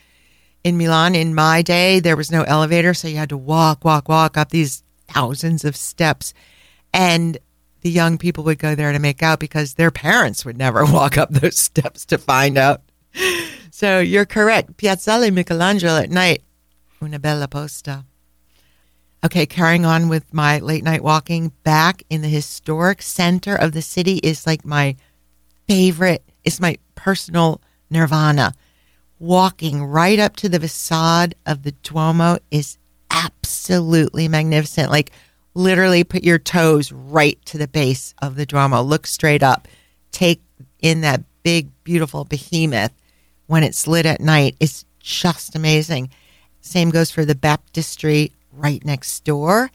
in 0.64 0.78
Milan. 0.78 1.16
In 1.16 1.36
my 1.36 1.62
day, 1.62 2.00
there 2.00 2.16
was 2.16 2.32
no 2.32 2.44
elevator, 2.44 2.94
so 2.94 3.10
you 3.10 3.18
had 3.18 3.28
to 3.28 3.36
walk, 3.36 3.84
walk, 3.84 4.08
walk 4.08 4.38
up 4.38 4.52
these 4.52 4.84
thousands 5.10 5.66
of 5.66 5.76
steps. 5.76 6.34
And 6.94 7.38
the 7.82 7.90
young 7.90 8.18
people 8.18 8.46
would 8.46 8.58
go 8.58 8.74
there 8.74 8.94
to 8.94 9.00
make 9.00 9.22
out 9.22 9.42
because 9.42 9.74
their 9.74 9.92
parents 9.92 10.46
would 10.46 10.58
never 10.58 10.86
walk 10.94 11.18
up 11.18 11.32
those 11.32 11.60
steps 11.60 12.06
to 12.06 12.18
find 12.18 12.58
out. 12.58 12.84
So 13.70 14.00
you're 14.00 14.26
correct. 14.26 14.78
Piazzale 14.78 15.34
Michelangelo 15.34 15.98
at 15.98 16.10
night. 16.10 16.42
Una 17.02 17.20
bella 17.20 17.50
posta. 17.50 18.06
Okay, 19.28 19.46
carrying 19.46 19.84
on 19.84 20.08
with 20.08 20.34
my 20.34 20.60
late 20.60 20.86
night 20.86 21.04
walking 21.04 21.52
back 21.64 22.02
in 22.10 22.22
the 22.22 22.30
historic 22.30 23.02
center 23.02 23.58
of 23.58 23.74
the 23.74 23.82
city 23.82 24.22
is 24.24 24.48
like 24.48 24.64
my 24.64 24.96
favorite, 25.68 26.24
it's 26.46 26.62
my 26.62 26.78
personal 26.96 27.60
nirvana. 27.90 28.54
Walking 29.20 29.84
right 29.84 30.18
up 30.18 30.38
to 30.38 30.48
the 30.48 30.62
facade 30.62 31.36
of 31.46 31.64
the 31.64 31.74
Duomo 31.74 32.38
is 32.52 32.78
absolutely 33.12 34.30
magnificent. 34.30 34.92
Like 34.92 35.12
literally 35.54 36.06
put 36.06 36.24
your 36.24 36.40
toes 36.40 36.94
right 36.94 37.38
to 37.48 37.58
the 37.58 37.68
base 37.68 38.14
of 38.22 38.38
the 38.38 38.46
Duomo. 38.46 38.82
Look 38.82 39.06
straight 39.06 39.44
up. 39.44 39.68
Take 40.14 40.42
in 40.82 41.02
that 41.02 41.22
big, 41.44 41.68
beautiful 41.84 42.24
behemoth 42.24 42.94
when 43.48 43.64
it's 43.64 43.88
lit 43.88 44.06
at 44.06 44.22
night. 44.22 44.56
It's 44.62 44.86
just 45.02 45.54
amazing. 45.54 46.12
Same 46.62 46.92
goes 46.92 47.12
for 47.12 47.26
the 47.26 47.36
baptistry 47.36 48.32
right 48.58 48.84
next 48.84 49.24
door. 49.24 49.72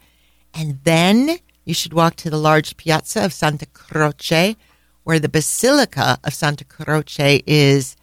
And 0.53 0.79
then 0.83 1.37
you 1.65 1.73
should 1.73 1.93
walk 1.93 2.15
to 2.17 2.29
the 2.29 2.37
large 2.37 2.77
piazza 2.77 3.25
of 3.25 3.33
Santa 3.33 3.65
Croce, 3.65 4.55
where 5.03 5.19
the 5.19 5.29
Basilica 5.29 6.17
of 6.23 6.33
Santa 6.33 6.65
Croce 6.65 7.41
is, 7.47 7.95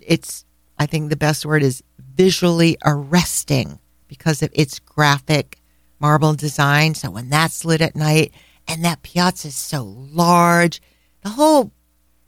it's, 0.00 0.44
I 0.78 0.86
think 0.86 1.10
the 1.10 1.16
best 1.16 1.44
word 1.44 1.62
is 1.62 1.82
visually 2.14 2.76
arresting 2.84 3.78
because 4.08 4.42
of 4.42 4.50
its 4.52 4.78
graphic 4.78 5.58
marble 6.00 6.34
design. 6.34 6.94
So 6.94 7.10
when 7.10 7.28
that's 7.28 7.64
lit 7.64 7.80
at 7.80 7.96
night 7.96 8.32
and 8.66 8.84
that 8.84 9.02
piazza 9.02 9.48
is 9.48 9.54
so 9.54 9.84
large, 9.84 10.80
the 11.22 11.30
whole 11.30 11.72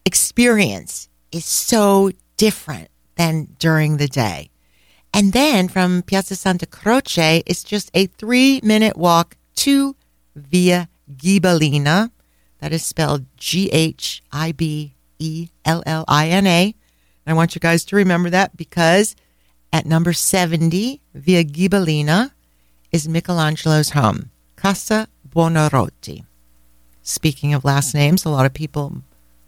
experience 0.05 1.09
is 1.33 1.45
so 1.45 2.11
different 2.37 2.88
than 3.17 3.57
during 3.59 3.97
the 3.97 4.09
day. 4.09 4.51
And 5.14 5.33
then 5.33 5.68
from 5.68 6.03
Piazza 6.03 6.35
Santa 6.35 6.66
Croce, 6.66 7.44
it's 7.46 7.62
just 7.62 7.88
a 7.94 8.07
three 8.07 8.61
minute 8.64 8.96
walk 8.96 9.37
to 9.57 9.94
Via 10.35 10.88
Ghibellina. 11.14 12.11
That 12.59 12.72
is 12.72 12.85
spelled 12.85 13.24
G 13.37 13.70
H 13.70 14.24
I 14.33 14.50
B 14.50 14.94
E 15.20 15.50
L 15.64 15.85
L 15.87 16.05
I 16.09 16.29
N 16.29 16.48
A. 16.48 16.74
I 17.29 17.33
want 17.33 17.55
you 17.55 17.61
guys 17.61 17.85
to 17.87 17.96
remember 17.96 18.29
that 18.31 18.57
because 18.57 19.14
at 19.72 19.87
number 19.87 20.12
70, 20.12 21.00
Via 21.14 21.44
Ghibellina, 21.44 22.33
is 22.90 23.09
Michelangelo's 23.09 23.90
home, 23.90 24.31
Casa 24.57 25.09
Buonarroti. 25.29 26.24
Speaking 27.03 27.55
of 27.55 27.64
last 27.64 27.94
names, 27.94 28.24
a 28.24 28.31
lot 28.31 28.46
of 28.46 28.55
people 28.55 29.03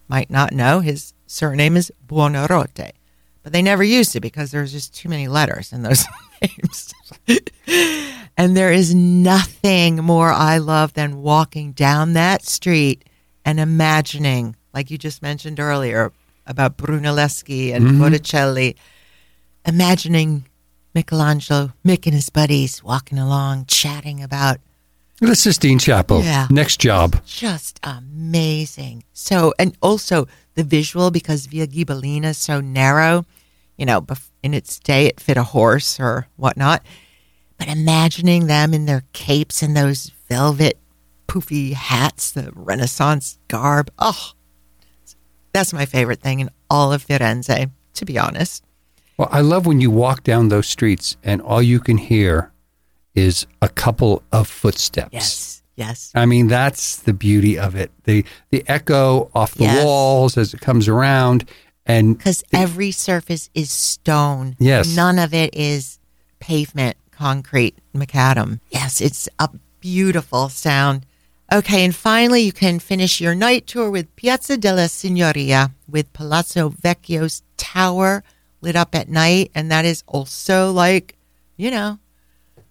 might 0.08 0.30
not 0.30 0.52
know 0.52 0.80
his 0.80 1.12
surname 1.26 1.76
is 1.76 1.92
Buonarroti, 2.06 2.92
but 3.46 3.52
they 3.52 3.62
never 3.62 3.84
used 3.84 4.16
it 4.16 4.22
because 4.22 4.50
there's 4.50 4.72
just 4.72 4.92
too 4.92 5.08
many 5.08 5.28
letters 5.28 5.72
in 5.72 5.82
those 5.82 6.04
names. 6.42 6.92
and 8.36 8.56
there 8.56 8.72
is 8.72 8.92
nothing 8.92 9.98
more 9.98 10.32
I 10.32 10.58
love 10.58 10.94
than 10.94 11.22
walking 11.22 11.70
down 11.70 12.14
that 12.14 12.44
street 12.44 13.04
and 13.44 13.60
imagining, 13.60 14.56
like 14.74 14.90
you 14.90 14.98
just 14.98 15.22
mentioned 15.22 15.60
earlier 15.60 16.10
about 16.44 16.76
Brunelleschi 16.76 17.72
and 17.72 17.86
mm-hmm. 17.86 18.02
Botticelli, 18.02 18.74
imagining 19.64 20.46
Michelangelo, 20.92 21.72
Mick 21.84 22.04
and 22.06 22.16
his 22.16 22.30
buddies 22.30 22.82
walking 22.82 23.16
along, 23.16 23.66
chatting 23.66 24.24
about 24.24 24.58
the 25.20 25.36
Sistine 25.36 25.78
Chapel. 25.78 26.24
Yeah. 26.24 26.48
Next 26.50 26.80
job. 26.80 27.24
just 27.24 27.78
amazing. 27.84 29.04
So, 29.12 29.54
and 29.56 29.76
also 29.80 30.26
the 30.54 30.64
visual 30.64 31.12
because 31.12 31.46
Via 31.46 31.68
Ghibellina 31.68 32.30
is 32.30 32.38
so 32.38 32.60
narrow, 32.60 33.24
you 33.76 33.86
know, 33.86 34.04
in 34.42 34.54
its 34.54 34.78
day 34.78 35.06
it 35.06 35.20
fit 35.20 35.36
a 35.36 35.42
horse 35.44 35.98
or 36.00 36.26
whatnot. 36.36 36.84
But 37.58 37.68
imagining 37.68 38.46
them 38.46 38.74
in 38.74 38.86
their 38.86 39.04
capes 39.12 39.62
and 39.62 39.76
those 39.76 40.10
velvet 40.28 40.78
poofy 41.26 41.72
hats, 41.72 42.32
the 42.32 42.50
Renaissance 42.54 43.38
garb, 43.48 43.90
oh, 43.98 44.32
that's 45.52 45.72
my 45.72 45.86
favorite 45.86 46.20
thing 46.20 46.40
in 46.40 46.50
all 46.68 46.92
of 46.92 47.06
Firenze, 47.06 47.70
to 47.94 48.04
be 48.04 48.18
honest. 48.18 48.62
Well, 49.16 49.28
I 49.32 49.40
love 49.40 49.64
when 49.66 49.80
you 49.80 49.90
walk 49.90 50.22
down 50.22 50.48
those 50.48 50.66
streets 50.68 51.16
and 51.24 51.40
all 51.40 51.62
you 51.62 51.80
can 51.80 51.96
hear 51.96 52.52
is 53.14 53.46
a 53.62 53.68
couple 53.70 54.22
of 54.30 54.46
footsteps. 54.46 55.08
Yes, 55.12 55.62
yes. 55.76 56.12
I 56.14 56.26
mean, 56.26 56.48
that's 56.48 56.96
the 56.96 57.14
beauty 57.14 57.58
of 57.58 57.74
it. 57.74 57.90
The 58.04 58.26
the 58.50 58.62
echo 58.68 59.30
off 59.34 59.54
the 59.54 59.64
Yes. 59.64 59.82
walls 59.82 60.36
as 60.36 60.52
it 60.52 60.60
comes 60.60 60.86
around 60.86 61.48
And 61.86 62.18
Because 62.18 62.42
every 62.52 62.90
surface 62.90 63.48
is 63.54 63.70
stone. 63.70 64.56
Yes. 64.58 64.94
None 64.94 65.18
of 65.18 65.32
it 65.32 65.54
is 65.54 65.98
pavement, 66.40 66.96
concrete, 67.12 67.78
macadam. 67.94 68.60
Yes, 68.70 69.00
it's 69.00 69.28
a 69.38 69.48
beautiful 69.80 70.48
sound. 70.48 71.06
Okay, 71.52 71.84
and 71.84 71.94
finally, 71.94 72.42
you 72.42 72.52
can 72.52 72.80
finish 72.80 73.20
your 73.20 73.34
night 73.34 73.68
tour 73.68 73.88
with 73.88 74.14
Piazza 74.16 74.56
della 74.56 74.88
Signoria 74.88 75.70
with 75.88 76.12
Palazzo 76.12 76.70
Vecchio's 76.70 77.42
tower 77.56 78.24
lit 78.60 78.74
up 78.74 78.96
at 78.96 79.08
night. 79.08 79.52
And 79.54 79.70
that 79.70 79.84
is 79.84 80.02
also 80.08 80.72
like, 80.72 81.14
you 81.56 81.70
know, 81.70 82.00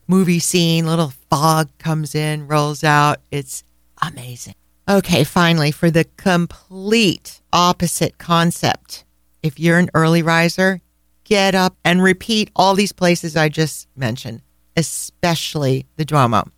movie 0.08 0.40
scene, 0.40 0.86
little 0.86 1.14
fog 1.30 1.70
comes 1.78 2.16
in, 2.16 2.48
rolls 2.48 2.84
out. 2.84 3.22
It's 3.32 3.64
amazing. 4.02 4.56
Okay, 4.90 5.24
finally, 5.24 5.72
for 5.72 5.90
the 5.90 6.06
complete 6.18 7.42
opposite 7.54 8.18
concept, 8.18 9.05
if 9.46 9.60
you're 9.60 9.78
an 9.78 9.92
early 9.94 10.24
riser, 10.24 10.82
get 11.24 11.54
up 11.54 11.78
and 11.86 12.02
repeat 12.02 12.50
all 12.56 12.74
these 12.74 12.92
places 12.92 13.38
I 13.38 13.48
just 13.48 13.88
mentioned, 13.96 14.42
especially 14.76 15.86
the 15.98 16.04
Duomo. 16.04 16.50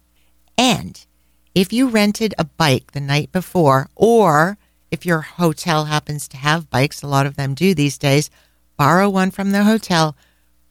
And 0.58 1.06
if 1.54 1.74
you 1.74 1.90
rented 1.90 2.34
a 2.38 2.46
bike 2.46 2.94
the 2.94 3.02
night 3.02 3.34
before, 3.34 3.90
or 3.94 4.58
if 4.90 5.06
your 5.06 5.20
hotel 5.20 5.86
happens 5.86 6.30
to 6.30 6.38
have 6.38 6.70
bikes, 6.70 7.02
a 7.02 7.08
lot 7.08 7.26
of 7.26 7.36
them 7.36 7.56
do 7.56 7.76
these 7.76 7.98
days, 7.98 8.30
borrow 8.78 9.10
one 9.10 9.32
from 9.32 9.52
the 9.52 9.66
hotel, 9.66 10.16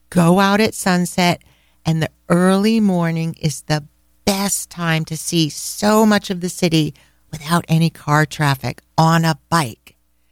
go 0.09 0.39
out 0.39 0.59
at 0.59 0.73
sunset, 0.73 1.43
and 1.85 2.01
the 2.01 2.09
early 2.29 2.79
morning 2.79 3.35
is 3.39 3.61
the 3.61 3.83
best 4.25 4.71
time 4.71 5.05
to 5.05 5.15
see 5.15 5.49
so 5.49 6.03
much 6.03 6.31
of 6.31 6.41
the 6.41 6.49
city 6.49 6.95
without 7.31 7.63
any 7.67 7.91
car 7.91 8.25
traffic 8.25 8.81
on 8.97 9.23
a 9.23 9.37
bike. 9.49 9.86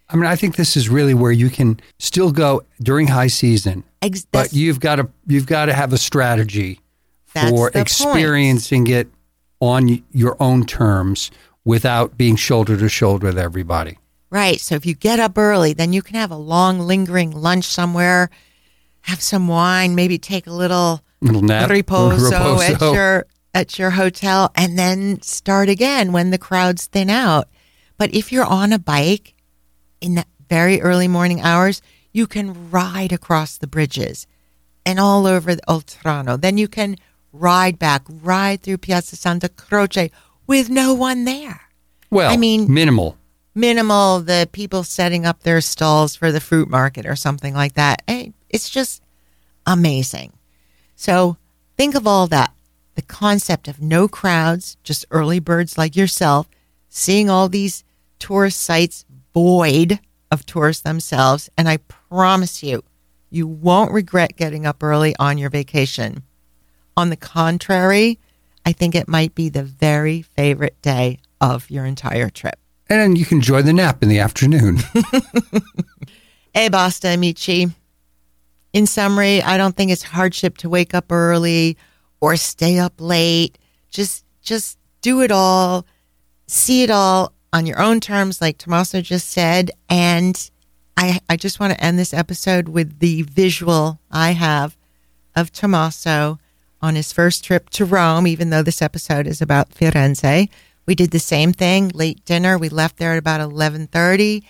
I 0.09 0.15
mean, 0.15 0.25
I 0.25 0.35
think 0.35 0.55
this 0.55 0.77
is 0.77 0.87
really 0.87 1.13
where 1.13 1.31
you 1.31 1.49
can 1.49 1.79
still 1.99 2.31
go 2.31 2.63
during 2.81 3.07
high 3.07 3.27
season, 3.27 3.83
Ex- 4.01 4.25
but 4.31 4.53
you've 4.53 4.79
got 4.79 4.97
to 4.97 5.09
you've 5.25 5.47
got 5.47 5.65
to 5.65 5.73
have 5.73 5.93
a 5.93 5.97
strategy 5.97 6.79
for 7.25 7.41
the 7.41 7.51
point. 7.51 7.75
experiencing 7.75 8.87
it 8.87 9.09
on 9.59 10.03
your 10.11 10.37
own 10.39 10.65
terms 10.65 11.31
without 11.63 12.17
being 12.17 12.35
shoulder 12.35 12.77
to 12.77 12.87
shoulder 12.87 13.27
with 13.27 13.37
everybody. 13.37 13.97
Right. 14.29 14.59
So 14.59 14.75
if 14.75 14.85
you 14.85 14.93
get 14.93 15.19
up 15.19 15.37
early, 15.37 15.73
then 15.73 15.93
you 15.93 16.01
can 16.01 16.15
have 16.15 16.31
a 16.31 16.37
long, 16.37 16.79
lingering 16.79 17.31
lunch 17.31 17.65
somewhere, 17.65 18.29
have 19.01 19.21
some 19.21 19.47
wine, 19.47 19.95
maybe 19.95 20.17
take 20.17 20.47
a 20.47 20.51
little 20.51 21.01
Little 21.21 21.41
nap, 21.41 21.69
at 22.61 22.81
your 22.81 23.25
at 23.53 23.79
your 23.79 23.91
hotel, 23.91 24.51
and 24.55 24.77
then 24.77 25.21
start 25.21 25.69
again 25.69 26.11
when 26.11 26.29
the 26.29 26.37
crowds 26.37 26.85
thin 26.87 27.09
out. 27.09 27.47
But 27.97 28.13
if 28.13 28.31
you're 28.31 28.45
on 28.45 28.73
a 28.73 28.79
bike 28.79 29.34
in 30.01 30.15
the 30.15 30.25
very 30.49 30.81
early 30.81 31.07
morning 31.07 31.41
hours, 31.41 31.81
you 32.11 32.27
can 32.27 32.69
ride 32.71 33.11
across 33.11 33.57
the 33.57 33.67
bridges 33.67 34.27
and 34.85 34.99
all 34.99 35.25
over 35.25 35.55
the 35.55 35.61
Oltrarno. 35.67 36.39
Then 36.39 36.57
you 36.57 36.67
can 36.67 36.97
ride 37.33 37.79
back, 37.79 38.03
ride 38.07 38.61
through 38.61 38.77
Piazza 38.77 39.15
Santa 39.15 39.49
Croce 39.49 40.11
with 40.47 40.69
no 40.69 40.93
one 40.93 41.25
there. 41.25 41.61
Well, 42.11 42.31
I 42.31 42.37
mean- 42.37 42.71
minimal. 42.71 43.17
minimal 43.53 44.21
the 44.21 44.47
people 44.51 44.83
setting 44.83 45.25
up 45.25 45.41
their 45.43 45.61
stalls 45.61 46.15
for 46.15 46.31
the 46.31 46.39
fruit 46.39 46.69
market 46.69 47.05
or 47.05 47.15
something 47.15 47.53
like 47.53 47.73
that. 47.73 48.03
Eh, 48.07 48.29
it's 48.49 48.69
just 48.69 49.01
amazing. 49.65 50.33
So 50.95 51.37
think 51.77 51.95
of 51.95 52.05
all 52.07 52.27
that. 52.27 52.53
The 52.95 53.01
concept 53.01 53.67
of 53.67 53.81
no 53.81 54.07
crowds, 54.07 54.77
just 54.83 55.05
early 55.11 55.39
birds 55.39 55.77
like 55.77 55.95
yourself, 55.97 56.47
seeing 56.87 57.29
all 57.29 57.49
these 57.49 57.83
tourist 58.19 58.61
sites 58.61 59.03
void 59.35 59.99
of 60.31 60.45
tourists 60.45 60.81
themselves. 60.81 61.49
And 61.57 61.69
I 61.69 61.77
promise 61.77 62.63
you, 62.63 62.83
you 63.29 63.45
won't 63.45 63.91
regret 63.91 64.37
getting 64.37 64.65
up 64.65 64.81
early 64.81 65.13
on 65.19 65.37
your 65.37 65.49
vacation. 65.49 66.23
On 66.97 67.09
the 67.09 67.17
contrary, 67.17 68.17
I 68.65 68.71
think 68.71 68.95
it 68.95 69.07
might 69.07 69.35
be 69.35 69.49
the 69.49 69.63
very 69.63 70.21
favorite 70.21 70.81
day 70.81 71.19
of 71.41 71.69
your 71.69 71.85
entire 71.85 72.29
trip. 72.29 72.57
And 72.89 73.17
you 73.17 73.25
can 73.25 73.39
enjoy 73.39 73.61
the 73.61 73.73
nap 73.73 74.01
in 74.01 74.09
the 74.09 74.19
afternoon. 74.19 74.79
E 76.57 76.69
basta, 76.69 77.09
amici. 77.09 77.67
In 78.71 78.87
summary, 78.87 79.41
I 79.41 79.57
don't 79.57 79.75
think 79.75 79.91
it's 79.91 80.03
hardship 80.03 80.57
to 80.59 80.69
wake 80.69 80.93
up 80.93 81.11
early 81.11 81.75
or 82.21 82.37
stay 82.37 82.79
up 82.79 82.93
late. 82.97 83.57
Just 83.89 84.23
just 84.41 84.77
do 85.01 85.21
it 85.21 85.31
all. 85.31 85.85
See 86.47 86.83
it 86.83 86.89
all 86.89 87.34
on 87.55 87.65
your 87.65 87.79
own 87.81 88.01
terms, 88.01 88.41
like 88.41 88.57
Tommaso 88.57 88.99
just 88.99 89.29
said. 89.29 89.71
And 89.89 90.51
I 90.97 91.21
I 91.29 91.37
just 91.37 91.57
want 91.57 91.71
to 91.71 91.81
end 91.81 91.97
this 91.97 92.13
episode 92.13 92.67
with 92.67 92.99
the 92.99 93.21
visual 93.21 93.99
I 94.11 94.31
have 94.31 94.75
of 95.37 95.53
Tommaso 95.53 96.37
on 96.81 96.95
his 96.95 97.13
first 97.13 97.45
trip 97.45 97.69
to 97.71 97.85
Rome, 97.85 98.27
even 98.27 98.49
though 98.49 98.61
this 98.61 98.81
episode 98.81 99.25
is 99.25 99.41
about 99.41 99.71
Firenze. 99.71 100.49
We 100.85 100.95
did 100.95 101.11
the 101.11 101.19
same 101.19 101.53
thing, 101.53 101.91
late 101.95 102.23
dinner. 102.25 102.57
We 102.57 102.67
left 102.67 102.97
there 102.97 103.13
at 103.13 103.17
about 103.17 103.39
1130. 103.39 104.43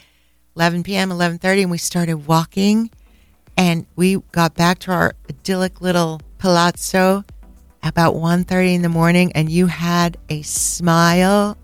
11 0.55 0.83
p.m., 0.83 1.09
11:30, 1.09 1.63
and 1.63 1.71
we 1.71 1.77
started 1.77 2.25
walking, 2.27 2.89
and 3.57 3.85
we 3.97 4.15
got 4.31 4.55
back 4.55 4.79
to 4.79 4.91
our 4.91 5.13
idyllic 5.29 5.81
little 5.81 6.21
palazzo 6.39 7.23
about 7.83 8.15
1:30 8.15 8.75
in 8.75 8.81
the 8.81 8.89
morning, 8.89 9.31
and 9.33 9.51
you 9.51 9.67
had 9.67 10.17
a 10.29 10.41
smile 10.41 11.57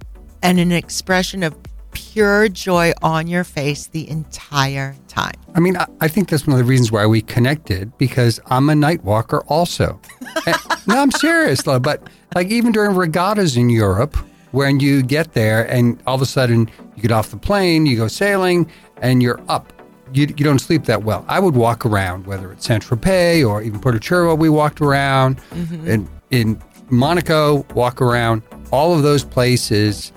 and 0.44 0.60
an 0.60 0.72
expression 0.72 1.44
of 1.44 1.56
pure 1.94 2.48
joy 2.48 2.94
on 3.02 3.28
your 3.28 3.44
face 3.44 3.88
the 3.88 4.10
entire 4.10 4.96
time. 5.08 5.34
I 5.56 5.60
mean, 5.60 5.78
I, 5.78 5.88
I 6.00 6.08
think 6.08 6.30
that's 6.30 6.48
one 6.48 6.54
of 6.54 6.66
the 6.66 6.70
reasons 6.70 6.92
why 6.92 7.06
we 7.06 7.22
connected 7.22 7.98
because 7.98 8.40
I'm 8.48 8.70
a 8.70 8.76
night 8.76 9.04
walker 9.04 9.42
also. 9.48 10.00
And- 10.20 10.48
eh, 10.48 10.58
no, 10.88 11.02
I'm 11.02 11.12
serious 11.12 11.64
though. 11.64 11.80
But 11.80 12.08
like 12.36 12.48
even 12.48 12.72
during 12.72 12.96
regattas 12.96 13.58
in 13.58 13.70
Europe, 13.70 14.16
when 14.52 14.80
you 14.80 15.04
get 15.04 15.34
there 15.34 15.70
and 15.70 16.02
all 16.08 16.16
of 16.16 16.22
a 16.22 16.26
sudden 16.26 16.70
you 16.96 17.02
get 17.02 17.12
off 17.12 17.32
the 17.32 17.38
plane, 17.38 17.86
you 17.86 17.98
go 17.98 18.08
sailing, 18.08 18.70
and 19.02 19.22
you're 19.22 19.42
up. 19.50 19.74
You, 20.14 20.28
you 20.28 20.44
don't 20.44 20.60
sleep 20.60 20.86
that 20.86 21.04
well. 21.04 21.24
I 21.28 21.40
would 21.40 21.56
walk 21.56 21.86
around, 21.86 22.28
whether 22.28 22.52
it's 22.52 22.66
Saint 22.66 22.84
Tropez 22.84 23.48
or 23.48 23.62
even 23.62 23.80
Porto 23.80 23.98
Cervo, 23.98 24.38
we 24.38 24.50
walked 24.50 24.82
around. 24.82 25.38
Mm-hmm. 25.52 25.90
And 25.90 26.10
in 26.32 26.62
Monaco, 26.90 27.66
walk 27.74 28.02
around. 28.02 28.44
All 28.72 28.94
of 28.94 29.04
those 29.04 29.24
places, 29.24 30.12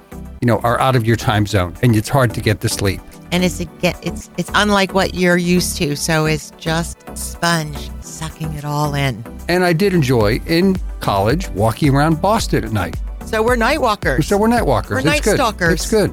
you 0.45 0.47
know, 0.47 0.59
are 0.59 0.79
out 0.79 0.95
of 0.95 1.07
your 1.07 1.17
time 1.17 1.47
zone 1.47 1.75
and 1.81 1.97
it's 1.97 2.11
hard 2.11 2.35
to 2.35 2.41
get 2.43 2.61
to 2.61 2.69
sleep. 2.69 3.01
And 3.33 3.43
it's 3.43 3.61
a 3.61 3.65
get 3.65 3.99
it's 4.07 4.29
it's 4.37 4.51
unlike 4.55 4.93
what 4.93 5.15
you're 5.15 5.39
used 5.39 5.79
to, 5.79 5.97
so 5.97 6.27
it's 6.27 6.51
just 6.59 6.99
sponge 7.17 7.91
sucking 8.03 8.53
it 8.53 8.63
all 8.63 8.93
in. 8.93 9.25
And 9.49 9.65
I 9.65 9.73
did 9.73 9.95
enjoy 9.95 10.43
in 10.47 10.77
college 11.01 11.49
walking 11.53 11.95
around 11.95 12.21
Boston 12.21 12.63
at 12.63 12.73
night. 12.73 12.97
So 13.25 13.43
we're 13.43 13.57
night 13.57 13.81
walkers. 13.81 14.27
So 14.27 14.37
we're 14.37 14.49
night 14.49 14.67
walkers. 14.67 14.91
We're 14.91 14.99
it's 14.99 15.07
night 15.07 15.23
good. 15.23 15.37
stalkers. 15.37 15.73
It's 15.73 15.91
good. 15.91 16.13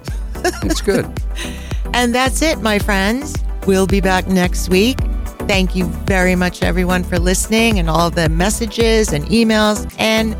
It's 0.63 0.81
good. 0.81 1.05
And 1.93 2.15
that's 2.15 2.41
it, 2.41 2.61
my 2.61 2.79
friends. 2.79 3.35
We'll 3.67 3.85
be 3.85 3.99
back 3.99 4.25
next 4.25 4.69
week. 4.69 4.97
Thank 5.39 5.75
you 5.75 5.87
very 6.07 6.35
much, 6.35 6.63
everyone, 6.63 7.03
for 7.03 7.19
listening 7.19 7.79
and 7.79 7.89
all 7.89 8.09
the 8.09 8.29
messages 8.29 9.11
and 9.11 9.25
emails 9.25 9.93
and 9.99 10.37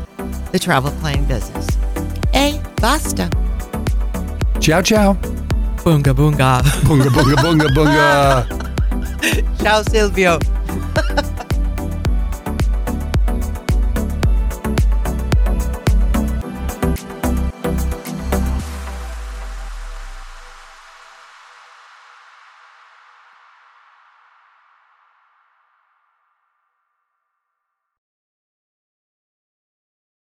the 0.50 0.58
travel 0.58 0.92
planning 0.92 1.26
business. 1.26 1.68
Hey, 2.32 2.58
basta. 2.76 3.30
Ciao, 4.62 4.80
ciao. 4.80 5.16
Bunga, 5.82 6.14
bunga. 6.14 6.62
Bunga, 6.86 7.10
bunga, 7.10 7.34
bunga, 7.42 7.68
bunga. 7.74 8.46
ciao, 9.60 9.82
Silvio. 9.90 10.38